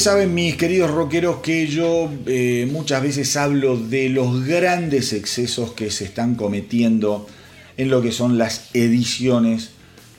[0.06, 5.90] Saben, mis queridos rockeros, que yo eh, muchas veces hablo de los grandes excesos que
[5.90, 7.26] se están cometiendo
[7.76, 9.70] en lo que son las ediciones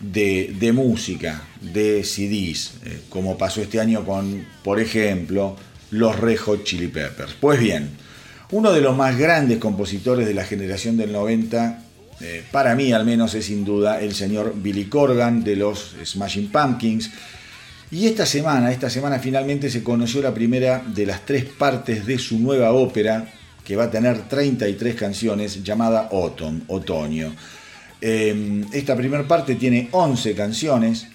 [0.02, 5.56] de, de música, de CDs, eh, como pasó este año con, por ejemplo,
[5.92, 7.36] los Red Hot Chili Peppers.
[7.40, 7.92] Pues bien,
[8.52, 11.82] uno de los más grandes compositores de la generación del 90,
[12.20, 16.52] eh, para mí al menos es sin duda el señor Billy Corgan de los Smashing
[16.52, 17.10] Pumpkins.
[17.90, 22.18] Y esta semana, esta semana finalmente se conoció la primera de las tres partes de
[22.20, 23.32] su nueva ópera,
[23.64, 27.34] que va a tener 33 canciones, llamada Autumn, Otoño.
[28.02, 31.08] Eh, esta primera parte tiene 11 canciones.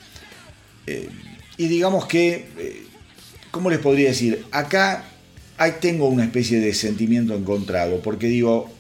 [0.87, 1.11] Eh,
[1.59, 2.83] y digamos que, eh,
[3.51, 4.45] ¿cómo les podría decir?
[4.51, 5.05] Acá
[5.59, 8.71] ahí tengo una especie de sentimiento encontrado, porque digo,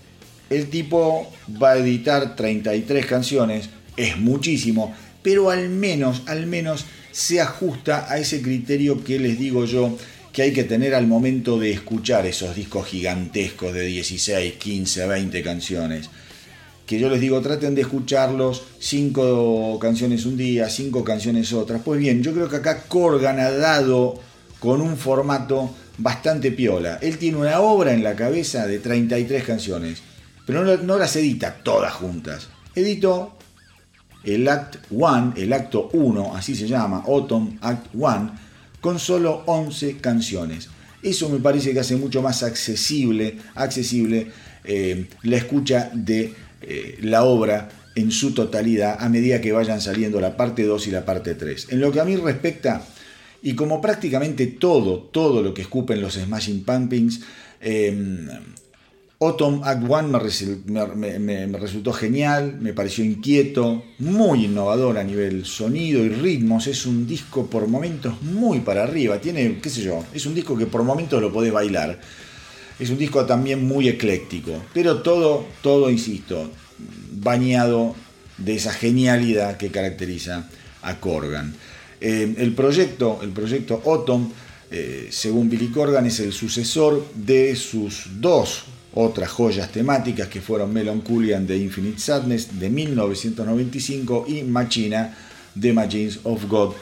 [0.48, 1.30] el tipo
[1.62, 3.68] va a editar 33 canciones,
[3.98, 9.64] es muchísimo, pero al menos, al menos se ajusta a ese criterio que les digo
[9.64, 9.96] yo
[10.32, 15.42] que hay que tener al momento de escuchar esos discos gigantescos de 16, 15, 20
[15.42, 16.08] canciones.
[16.86, 21.82] Que yo les digo, traten de escucharlos cinco canciones un día, cinco canciones otras.
[21.84, 24.18] Pues bien, yo creo que acá Corgan ha dado
[24.58, 26.98] con un formato bastante piola.
[27.02, 30.02] Él tiene una obra en la cabeza de 33 canciones,
[30.46, 32.48] pero no, no las edita todas juntas.
[32.74, 33.36] Edito
[34.24, 38.38] el Act 1, el acto 1, así se llama, Autumn Act 1,
[38.80, 40.68] con solo 11 canciones.
[41.02, 44.28] Eso me parece que hace mucho más accesible, accesible
[44.64, 50.20] eh, la escucha de eh, la obra en su totalidad a medida que vayan saliendo
[50.20, 51.68] la parte 2 y la parte 3.
[51.70, 52.84] En lo que a mí respecta,
[53.42, 57.20] y como prácticamente todo, todo lo que escupen los Smashing Pumpkins,
[57.60, 58.28] eh,
[59.22, 60.18] Autumn Act One
[60.96, 66.66] me, resultó genial, me pareció inquieto, muy innovador a nivel sonido y ritmos.
[66.66, 69.20] Es un disco por momentos muy para arriba.
[69.20, 72.00] Tiene, qué sé yo, es un disco que por momentos lo podés bailar.
[72.80, 76.50] Es un disco también muy ecléctico, pero todo, todo, insisto,
[77.12, 77.94] bañado
[78.38, 80.48] de esa genialidad que caracteriza
[80.82, 81.54] a Corgan.
[82.00, 84.32] Eh, el proyecto, el proyecto Autumn,
[84.72, 88.64] eh, según Billy Corgan, es el sucesor de sus dos
[88.94, 95.16] otras joyas temáticas que fueron Melancholy the Infinite Sadness de 1995 y Machina
[95.54, 96.74] de Machines of God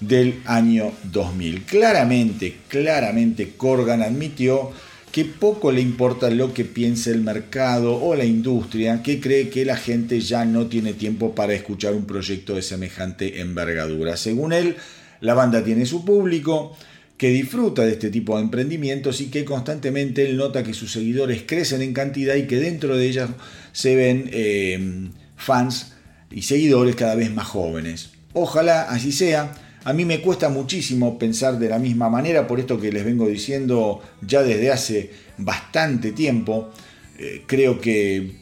[0.00, 1.64] del año 2000.
[1.64, 4.70] Claramente, claramente Corgan admitió
[5.12, 9.64] que poco le importa lo que piense el mercado o la industria, que cree que
[9.64, 14.16] la gente ya no tiene tiempo para escuchar un proyecto de semejante envergadura.
[14.16, 14.76] Según él,
[15.20, 16.76] la banda tiene su público,
[17.18, 21.42] que disfruta de este tipo de emprendimientos y que constantemente él nota que sus seguidores
[21.44, 23.30] crecen en cantidad y que dentro de ellas
[23.72, 25.94] se ven eh, fans
[26.30, 28.10] y seguidores cada vez más jóvenes.
[28.32, 29.52] Ojalá así sea.
[29.84, 33.26] A mí me cuesta muchísimo pensar de la misma manera, por esto que les vengo
[33.26, 36.70] diciendo ya desde hace bastante tiempo.
[37.18, 38.36] Eh, creo que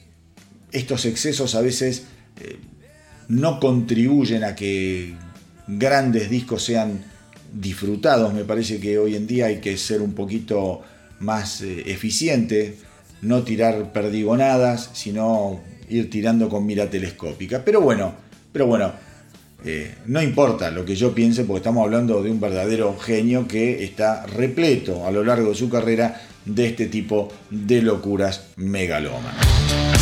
[0.72, 2.04] estos excesos a veces
[2.40, 2.58] eh,
[3.28, 5.14] no contribuyen a que
[5.66, 7.15] grandes discos sean
[7.61, 8.34] disfrutados.
[8.34, 10.82] Me parece que hoy en día hay que ser un poquito
[11.20, 12.76] más eh, eficiente,
[13.22, 17.62] no tirar perdigonadas, sino ir tirando con mira telescópica.
[17.64, 18.14] Pero bueno,
[18.52, 18.92] pero bueno,
[19.64, 23.84] eh, no importa lo que yo piense, porque estamos hablando de un verdadero genio que
[23.84, 29.95] está repleto a lo largo de su carrera de este tipo de locuras megalómanas.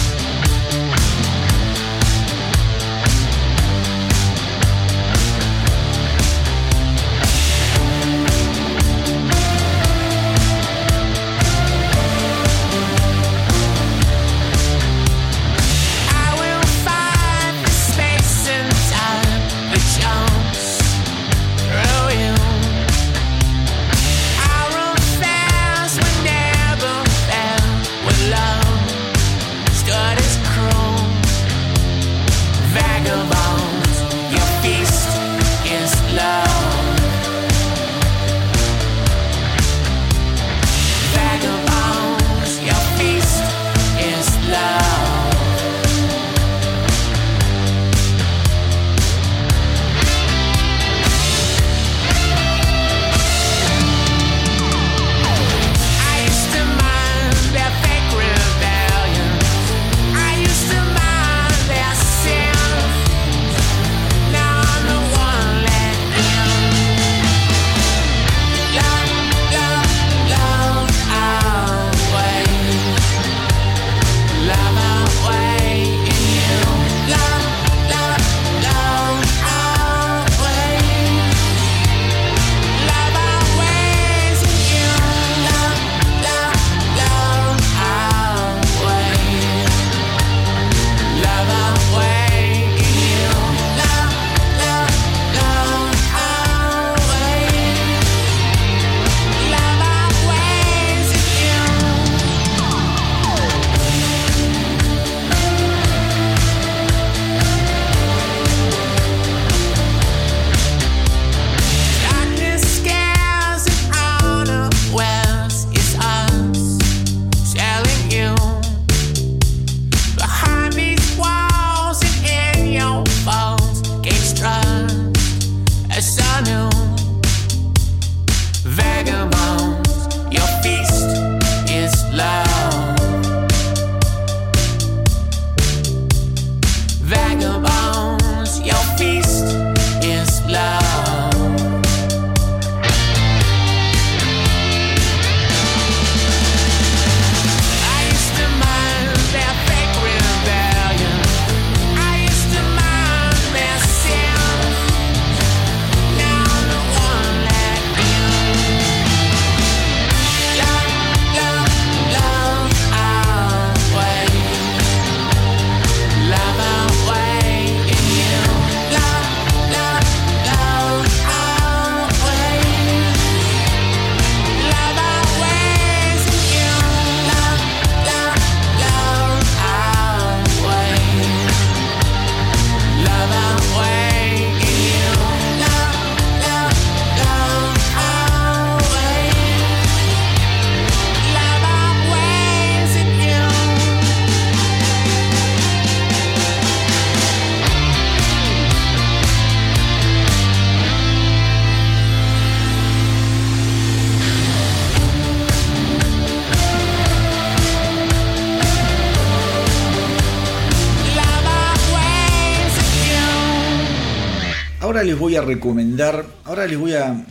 [215.45, 217.25] Recomendar, ahora les voy a,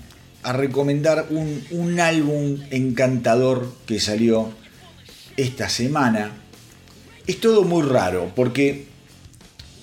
[0.44, 4.52] a recomendar un, un álbum encantador que salió
[5.38, 6.32] esta semana.
[7.28, 8.86] Es todo muy raro porque,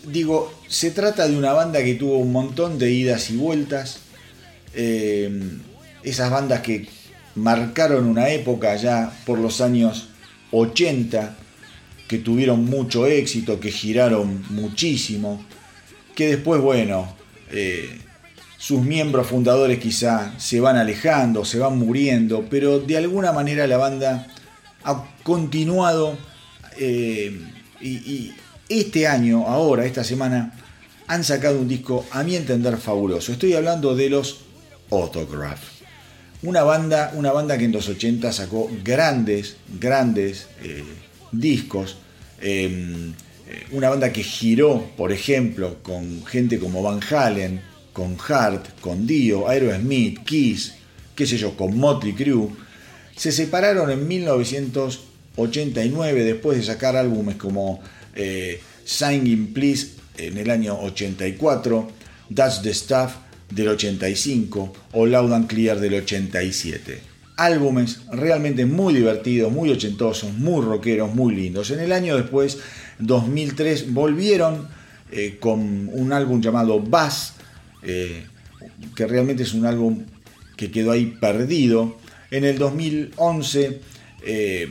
[0.07, 4.01] digo, se trata de una banda que tuvo un montón de idas y vueltas.
[4.74, 5.59] Eh,
[6.03, 6.89] esas bandas que
[7.35, 10.09] marcaron una época ya por los años
[10.53, 11.37] 80,
[12.09, 15.45] que tuvieron mucho éxito, que giraron muchísimo,
[16.14, 17.14] que después, bueno,
[17.51, 17.99] eh,
[18.61, 23.78] sus miembros fundadores quizá se van alejando, se van muriendo, pero de alguna manera la
[23.78, 24.26] banda
[24.84, 26.18] ha continuado
[26.78, 27.40] eh,
[27.80, 28.32] y,
[28.68, 30.52] este año, ahora, esta semana,
[31.06, 33.32] han sacado un disco, a mi entender, fabuloso.
[33.32, 34.42] Estoy hablando de los
[34.90, 35.62] Autograph.
[36.42, 40.84] Una banda, una banda que en los 80 sacó grandes, grandes eh,
[41.32, 41.96] discos.
[42.42, 43.11] Eh,
[43.72, 47.70] una banda que giró, por ejemplo, con gente como Van Halen,
[48.01, 50.72] con Hart, con Dio, Aerosmith, Kiss,
[51.14, 52.48] qué sé yo, con Motley Crue.
[53.14, 57.82] Se separaron en 1989 después de sacar álbumes como
[58.14, 61.90] eh, Singing Please en el año 84,
[62.34, 63.16] That's the Stuff
[63.51, 67.03] del 85 o Loud and Clear del 87.
[67.36, 71.70] Álbumes realmente muy divertidos, muy ochentosos, muy rockeros, muy lindos.
[71.70, 72.57] En el año después,
[72.98, 74.68] 2003, volvieron
[75.12, 77.34] eh, con un álbum llamado Bass,
[77.83, 78.24] eh,
[78.95, 80.05] que realmente es un álbum
[80.57, 81.99] que quedó ahí perdido.
[82.31, 83.81] En el 2011,
[84.24, 84.68] eh,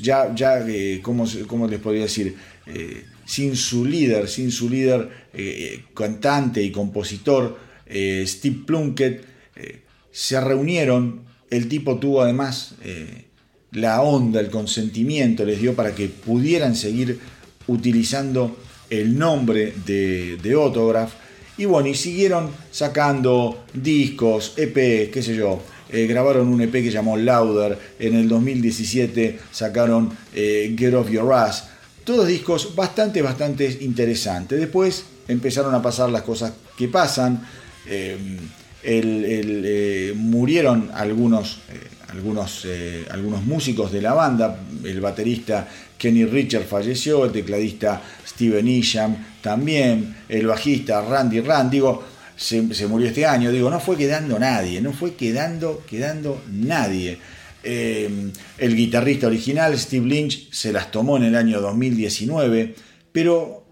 [0.00, 0.64] ya, ya
[1.02, 2.36] ¿cómo, ¿cómo, les podría decir?
[3.24, 5.08] sin su líder, sin su líder
[5.94, 7.58] cantante y compositor,
[7.92, 9.22] eh, Steve Plunkett,
[9.54, 11.20] eh, se reunieron,
[11.50, 13.26] el tipo tuvo además eh,
[13.70, 17.18] la onda, el consentimiento, les dio para que pudieran seguir
[17.66, 18.56] utilizando
[18.88, 21.12] el nombre de, de Autograph.
[21.58, 25.60] Y bueno, y siguieron sacando discos, EP, qué sé yo.
[25.90, 27.78] grabaron un EP que llamó Louder.
[27.98, 31.68] En el 2017 sacaron Get Off Your Ass.
[32.04, 34.58] Todos discos bastante, bastante interesantes.
[34.58, 37.46] Después empezaron a pasar las cosas que pasan.
[37.86, 38.16] Eh,
[38.82, 45.68] el, eh, murieron algunos, eh, algunos, eh, algunos músicos de la banda, el baterista
[46.02, 51.72] Kenny Richard falleció, el tecladista Steven Isham también, el bajista Randy Rand,
[52.34, 57.18] se, murió este año, digo, no fue quedando nadie, no fue quedando, quedando nadie.
[57.62, 62.74] el guitarrista original, Steve Lynch, se las tomó en el año 2019,
[63.12, 63.64] pero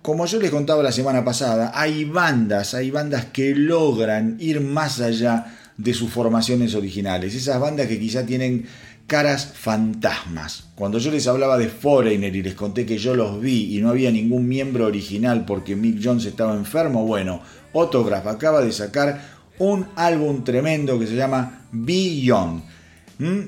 [0.00, 5.00] como yo les contaba la semana pasada, hay bandas, hay bandas que logran ir más
[5.00, 7.34] allá de sus formaciones originales.
[7.34, 8.66] Esas bandas que quizá tienen
[9.08, 10.68] caras fantasmas.
[10.74, 13.88] Cuando yo les hablaba de Foreigner y les conté que yo los vi y no
[13.88, 17.40] había ningún miembro original porque Mick Jones estaba enfermo, bueno,
[17.74, 19.20] Autograph acaba de sacar
[19.58, 22.62] un álbum tremendo que se llama Beyond.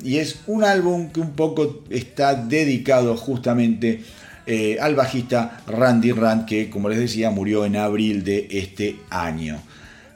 [0.03, 4.03] Y es un álbum que un poco está dedicado justamente
[4.47, 9.61] eh, al bajista Randy Rand, que como les decía murió en abril de este año.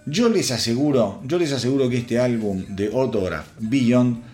[0.06, 4.33] Yo les aseguro, yo les aseguro que este álbum de Autograph Beyond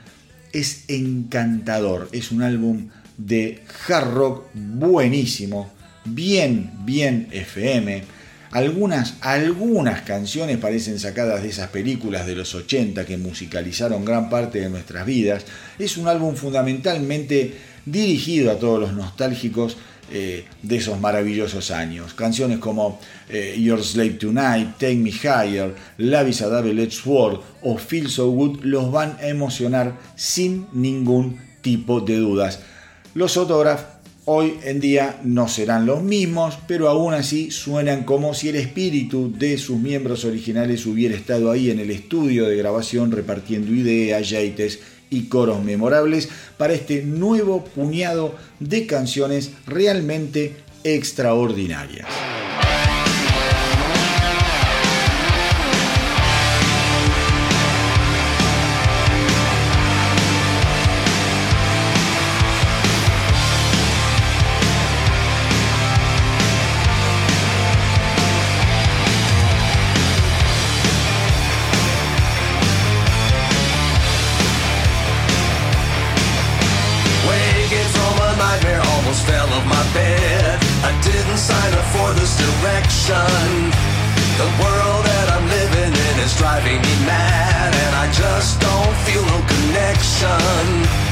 [0.53, 2.09] es encantador.
[2.13, 5.71] Es un álbum de hard rock buenísimo,
[6.05, 8.03] bien, bien FM.
[8.53, 14.59] Algunas, algunas canciones parecen sacadas de esas películas de los 80 que musicalizaron gran parte
[14.61, 15.45] de nuestras vidas.
[15.79, 17.55] Es un álbum fundamentalmente
[17.87, 19.77] dirigido a todos los nostálgicos
[20.13, 22.15] eh, de esos maravillosos años.
[22.15, 22.99] Canciones como
[23.29, 28.29] eh, Your Slave Tonight, Take Me Higher, Love is a Double-Edged Sword o Feel So
[28.31, 32.59] Good los van a emocionar sin ningún tipo de dudas.
[33.15, 34.00] Los Autograph
[34.33, 39.33] hoy en día no serán los mismos, pero aún así suenan como si el espíritu
[39.37, 44.79] de sus miembros originales hubiera estado ahí en el estudio de grabación repartiendo ideas, yates
[45.11, 50.55] y coros memorables para este nuevo puñado de canciones realmente
[50.85, 52.07] extraordinarias.
[82.41, 83.71] direction.
[84.41, 89.25] The world that I'm living in is driving me mad, and I just don't feel
[89.33, 91.10] no connection.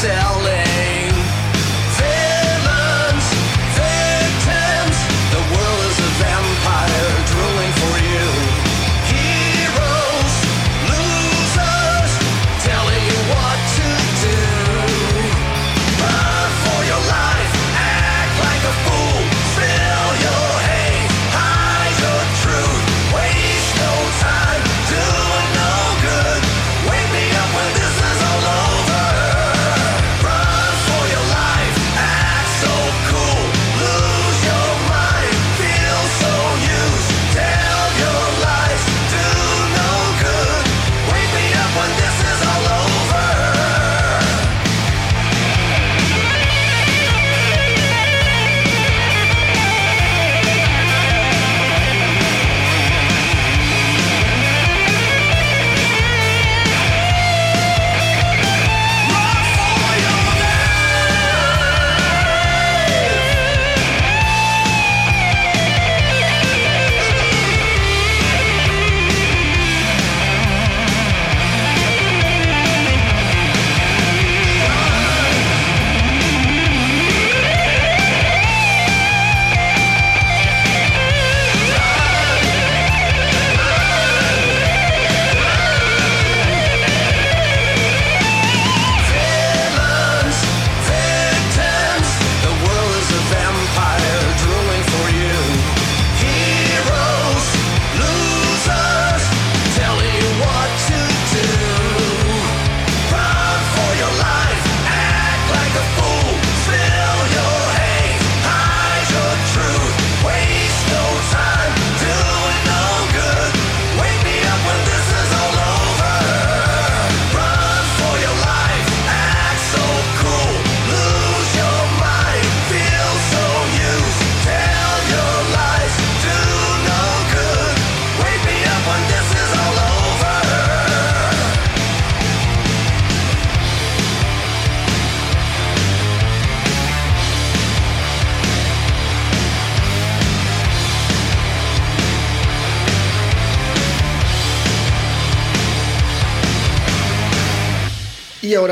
[0.00, 0.37] Sell.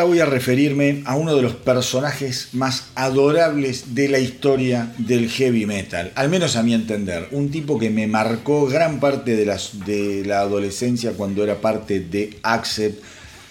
[0.06, 5.66] Voy a referirme a uno de los personajes más adorables de la historia del heavy
[5.66, 7.28] metal, al menos a mi entender.
[7.32, 13.02] Un tipo que me marcó gran parte de, la adolescencia cuando era parte de Accept,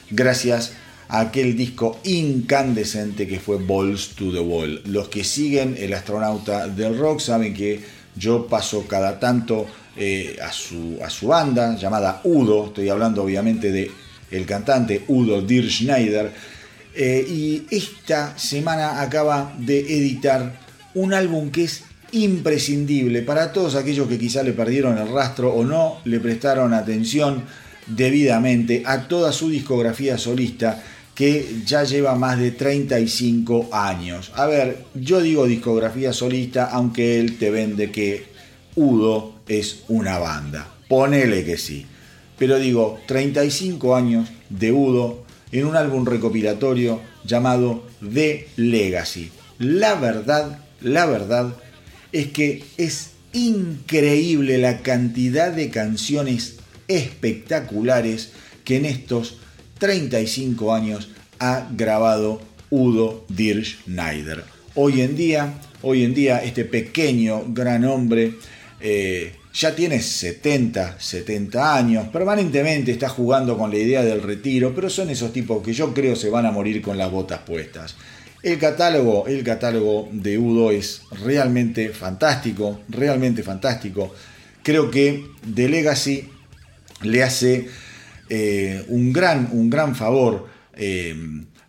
[0.09, 0.73] gracias
[1.07, 4.81] a aquel disco incandescente que fue Balls to the Wall.
[4.85, 7.81] Los que siguen el astronauta del rock saben que
[8.15, 13.71] yo paso cada tanto eh, a, su, a su banda llamada Udo, estoy hablando obviamente
[13.71, 13.91] de
[14.35, 16.31] el cantante Udo Dirk Schneider,
[16.95, 20.59] eh, y esta semana acaba de editar
[20.93, 25.65] un álbum que es imprescindible para todos aquellos que quizá le perdieron el rastro o
[25.65, 27.43] no le prestaron atención
[27.87, 30.81] debidamente a toda su discografía solista
[31.13, 34.31] que ya lleva más de 35 años.
[34.35, 38.25] A ver, yo digo discografía solista, aunque él te vende que
[38.75, 40.67] Udo es una banda.
[40.89, 41.85] Ponele que sí.
[42.37, 47.83] Pero digo, 35 años de Udo en un álbum recopilatorio llamado
[48.13, 49.31] The Legacy.
[49.57, 51.55] La verdad, la verdad
[52.11, 56.57] es que es increíble la cantidad de canciones
[56.87, 58.31] espectaculares
[58.63, 59.37] que en estos
[59.79, 61.09] 35 años
[61.39, 64.43] ha grabado Udo Dirk Schneider.
[64.73, 68.35] Hoy en día, hoy en día este pequeño gran hombre
[68.81, 74.89] eh, ya tiene 70, 70 años, permanentemente está jugando con la idea del retiro, pero
[74.89, 77.95] son esos tipos que yo creo se van a morir con las botas puestas.
[78.43, 84.13] El catálogo, el catálogo de Udo es realmente fantástico, realmente fantástico.
[84.61, 85.25] Creo que
[85.55, 86.29] The Legacy
[87.03, 87.69] le hace
[88.29, 91.15] eh, un, gran, un gran favor, eh,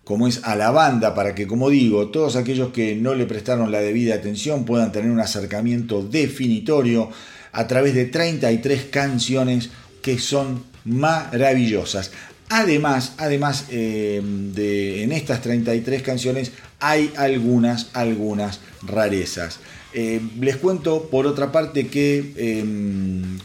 [0.03, 3.71] como es a la banda, para que, como digo, todos aquellos que no le prestaron
[3.71, 7.11] la debida atención puedan tener un acercamiento definitorio
[7.57, 9.71] a través de 33 canciones
[10.03, 12.11] que son maravillosas.
[12.51, 19.59] Además, además eh, de en estas 33 canciones hay algunas, algunas rarezas.
[19.95, 22.65] Eh, les cuento por otra parte que, eh,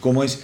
[0.02, 0.42] como es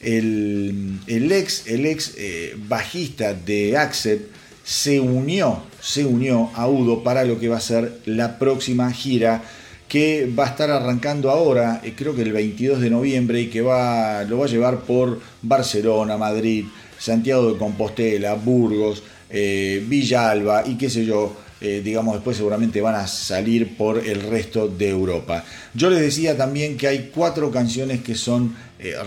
[0.00, 4.30] el, el ex, el ex eh, bajista de Accept,
[4.62, 9.42] se unió, se unió a Udo para lo que va a ser la próxima gira
[9.88, 13.62] que va a estar arrancando ahora, eh, creo que el 22 de noviembre, y que
[13.62, 16.64] va, lo va a llevar por Barcelona, Madrid,
[16.98, 21.36] Santiago de Compostela, Burgos, eh, Villalba y qué sé yo.
[21.58, 25.42] eh, digamos, después seguramente van a salir por el resto de Europa.
[25.72, 28.54] Yo les decía también que hay cuatro canciones que son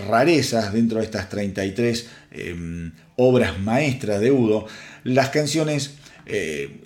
[0.08, 4.66] rarezas dentro de estas 33 eh, obras maestras de Udo.
[5.04, 5.94] Las canciones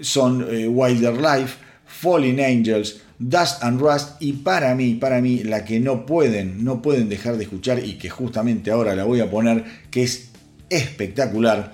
[0.01, 1.57] son Wilder Life,
[1.87, 6.83] Falling Angels, Dust and Rust y para mí, para mí, la que no pueden, no
[6.83, 10.29] pueden dejar de escuchar y que justamente ahora la voy a poner, que es
[10.69, 11.73] espectacular,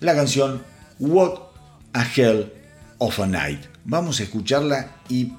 [0.00, 0.60] la canción
[0.98, 1.34] What
[1.92, 2.52] a Hell
[2.98, 3.60] of a Night.
[3.84, 5.32] Vamos a escucharla y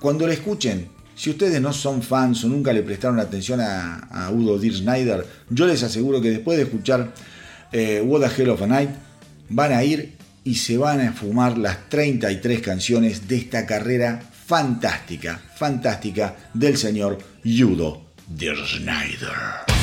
[0.00, 4.58] cuando la escuchen, si ustedes no son fans o nunca le prestaron atención a, Udo
[4.58, 7.14] Dirk Snyder, yo les aseguro que después de escuchar
[7.70, 8.90] eh, What a Hell of a Night,
[9.48, 15.40] van a ir y se van a fumar las 33 canciones de esta carrera fantástica,
[15.56, 19.73] fantástica del señor Udo Dirk Snyder.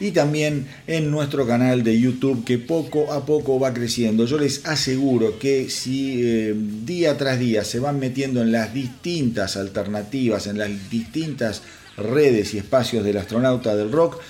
[0.00, 4.24] y también en nuestro canal de YouTube que poco a poco va creciendo.
[4.24, 9.56] Yo les aseguro que si eh, día tras día se van metiendo en las distintas
[9.56, 11.62] alternativas, en las distintas
[11.96, 14.20] redes y espacios del astronauta del rock,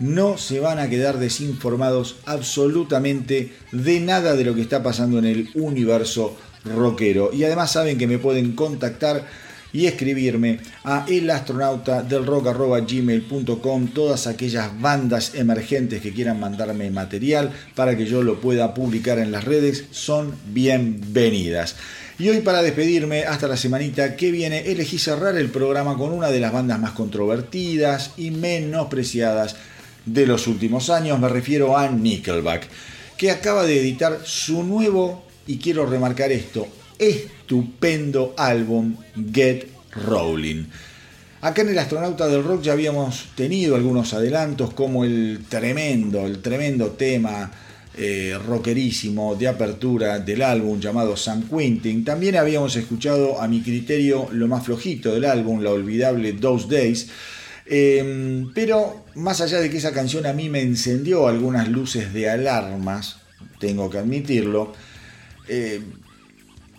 [0.00, 5.26] no se van a quedar desinformados absolutamente de nada de lo que está pasando en
[5.26, 7.30] el universo rockero.
[7.32, 9.26] Y además saben que me pueden contactar
[9.72, 18.24] y escribirme a elastronautadelrock.gmail.com todas aquellas bandas emergentes que quieran mandarme material para que yo
[18.24, 21.76] lo pueda publicar en las redes son bienvenidas.
[22.18, 26.28] Y hoy para despedirme hasta la semanita que viene elegí cerrar el programa con una
[26.28, 29.56] de las bandas más controvertidas y menospreciadas
[30.06, 32.68] de los últimos años, me refiero a Nickelback,
[33.16, 36.66] que acaba de editar su nuevo, y quiero remarcar esto,
[36.98, 38.96] estupendo álbum
[39.32, 39.68] Get
[40.06, 40.64] Rolling.
[41.42, 46.42] Acá en el Astronauta del Rock ya habíamos tenido algunos adelantos como el tremendo, el
[46.42, 47.50] tremendo tema
[47.96, 52.04] eh, rockerísimo de apertura del álbum llamado San Quentin.
[52.04, 57.08] También habíamos escuchado a mi criterio lo más flojito del álbum, la olvidable Those Days.
[57.72, 62.28] Eh, pero más allá de que esa canción a mí me encendió algunas luces de
[62.28, 63.18] alarmas,
[63.60, 64.72] tengo que admitirlo,
[65.46, 65.80] eh,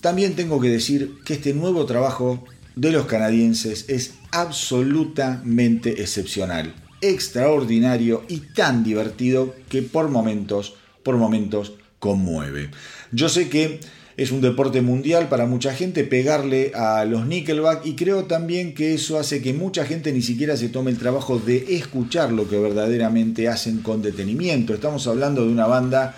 [0.02, 2.44] también tengo que decir que este nuevo trabajo
[2.76, 11.72] de los canadienses es absolutamente excepcional, extraordinario y tan divertido que por momentos, por momentos
[12.00, 12.70] conmueve.
[13.14, 13.80] Yo sé que
[14.18, 18.94] es un deporte mundial para mucha gente pegarle a los Nickelback y creo también que
[18.94, 22.60] eso hace que mucha gente ni siquiera se tome el trabajo de escuchar lo que
[22.60, 24.74] verdaderamente hacen con detenimiento.
[24.74, 26.16] Estamos hablando de una banda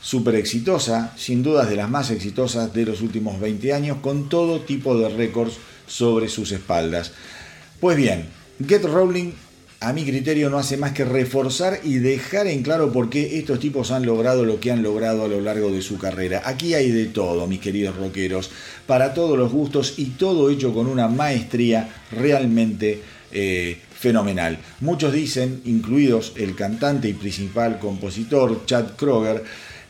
[0.00, 4.60] súper exitosa, sin dudas de las más exitosas de los últimos 20 años, con todo
[4.60, 7.12] tipo de récords sobre sus espaldas.
[7.80, 8.26] Pues bien,
[8.66, 9.32] Get Rolling
[9.82, 13.58] a mi criterio no hace más que reforzar y dejar en claro por qué estos
[13.60, 16.42] tipos han logrado lo que han logrado a lo largo de su carrera.
[16.44, 18.50] Aquí hay de todo, mis queridos rockeros,
[18.86, 23.00] para todos los gustos y todo hecho con una maestría realmente
[23.32, 24.58] eh, fenomenal.
[24.80, 29.42] Muchos dicen, incluidos el cantante y principal compositor Chad Kroger,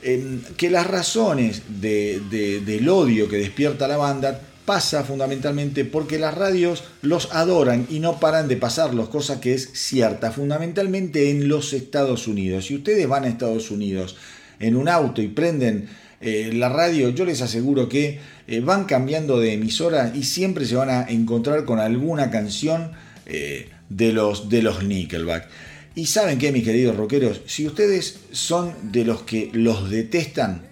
[0.03, 6.19] eh, que las razones de, de, del odio que despierta la banda pasa fundamentalmente porque
[6.19, 11.49] las radios los adoran y no paran de pasarlos, cosa que es cierta, fundamentalmente en
[11.49, 12.67] los Estados Unidos.
[12.67, 14.17] Si ustedes van a Estados Unidos
[14.59, 15.89] en un auto y prenden
[16.21, 20.77] eh, la radio, yo les aseguro que eh, van cambiando de emisora y siempre se
[20.77, 22.93] van a encontrar con alguna canción
[23.27, 25.49] eh, de, los, de los Nickelback.
[25.95, 30.63] Y saben qué, mis queridos rockeros, si ustedes son de los que los detestan,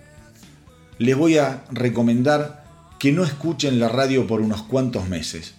[0.99, 2.58] les voy a recomendar
[2.99, 5.55] que no escuchen la radio por unos cuantos meses,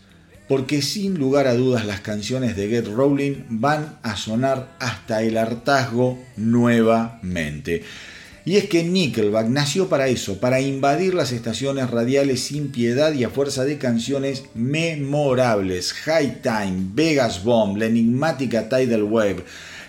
[0.48, 5.38] porque sin lugar a dudas las canciones de Get Rolling van a sonar hasta el
[5.38, 7.84] hartazgo nuevamente.
[8.46, 13.24] Y es que Nickelback nació para eso, para invadir las estaciones radiales sin piedad y
[13.24, 15.94] a fuerza de canciones memorables.
[15.94, 19.44] High Time, Vegas Bomb, la enigmática Tidal Wave,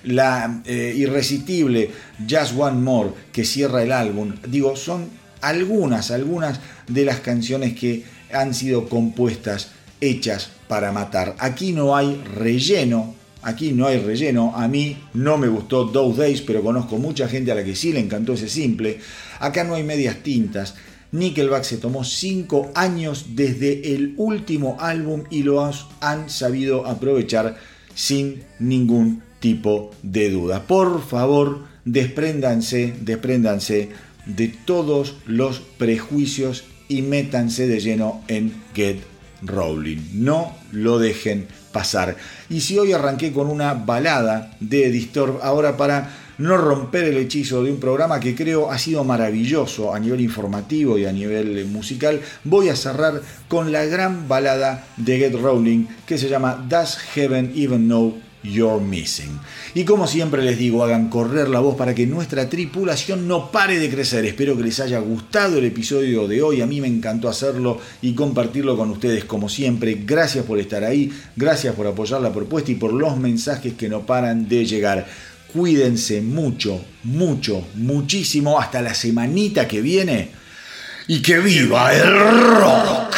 [0.05, 1.91] la eh, irresistible
[2.29, 4.35] Just One More que cierra el álbum.
[4.47, 11.37] Digo, son algunas, algunas de las canciones que han sido compuestas, hechas para matar.
[11.39, 14.53] Aquí no hay relleno, aquí no hay relleno.
[14.57, 17.93] A mí no me gustó Those Days, pero conozco mucha gente a la que sí
[17.93, 19.01] le encantó ese simple.
[19.41, 20.75] Acá no hay medias tintas.
[21.13, 25.69] Nickelback se tomó 5 años desde el último álbum y lo
[26.01, 27.57] han sabido aprovechar
[27.95, 30.67] sin ningún tipo de duda.
[30.69, 33.89] Por favor, despréndanse, despréndanse
[34.27, 39.01] de todos los prejuicios y métanse de lleno en Get
[39.43, 39.99] Rolling.
[40.13, 42.17] No lo dejen pasar.
[42.49, 47.63] Y si hoy arranqué con una balada de Disturb, ahora para no romper el hechizo
[47.63, 52.21] de un programa que creo ha sido maravilloso a nivel informativo y a nivel musical,
[52.45, 57.53] voy a cerrar con la gran balada de Get Rolling que se llama Does Heaven
[57.55, 59.39] Even Know You're Missing.
[59.75, 63.79] Y como siempre les digo, hagan correr la voz para que nuestra tripulación no pare
[63.79, 64.25] de crecer.
[64.25, 66.61] Espero que les haya gustado el episodio de hoy.
[66.61, 70.03] A mí me encantó hacerlo y compartirlo con ustedes como siempre.
[70.05, 74.07] Gracias por estar ahí, gracias por apoyar la propuesta y por los mensajes que no
[74.07, 75.07] paran de llegar.
[75.53, 80.31] Cuídense mucho, mucho, muchísimo hasta la semanita que viene.
[81.09, 82.09] Y que viva el
[82.57, 83.17] rock.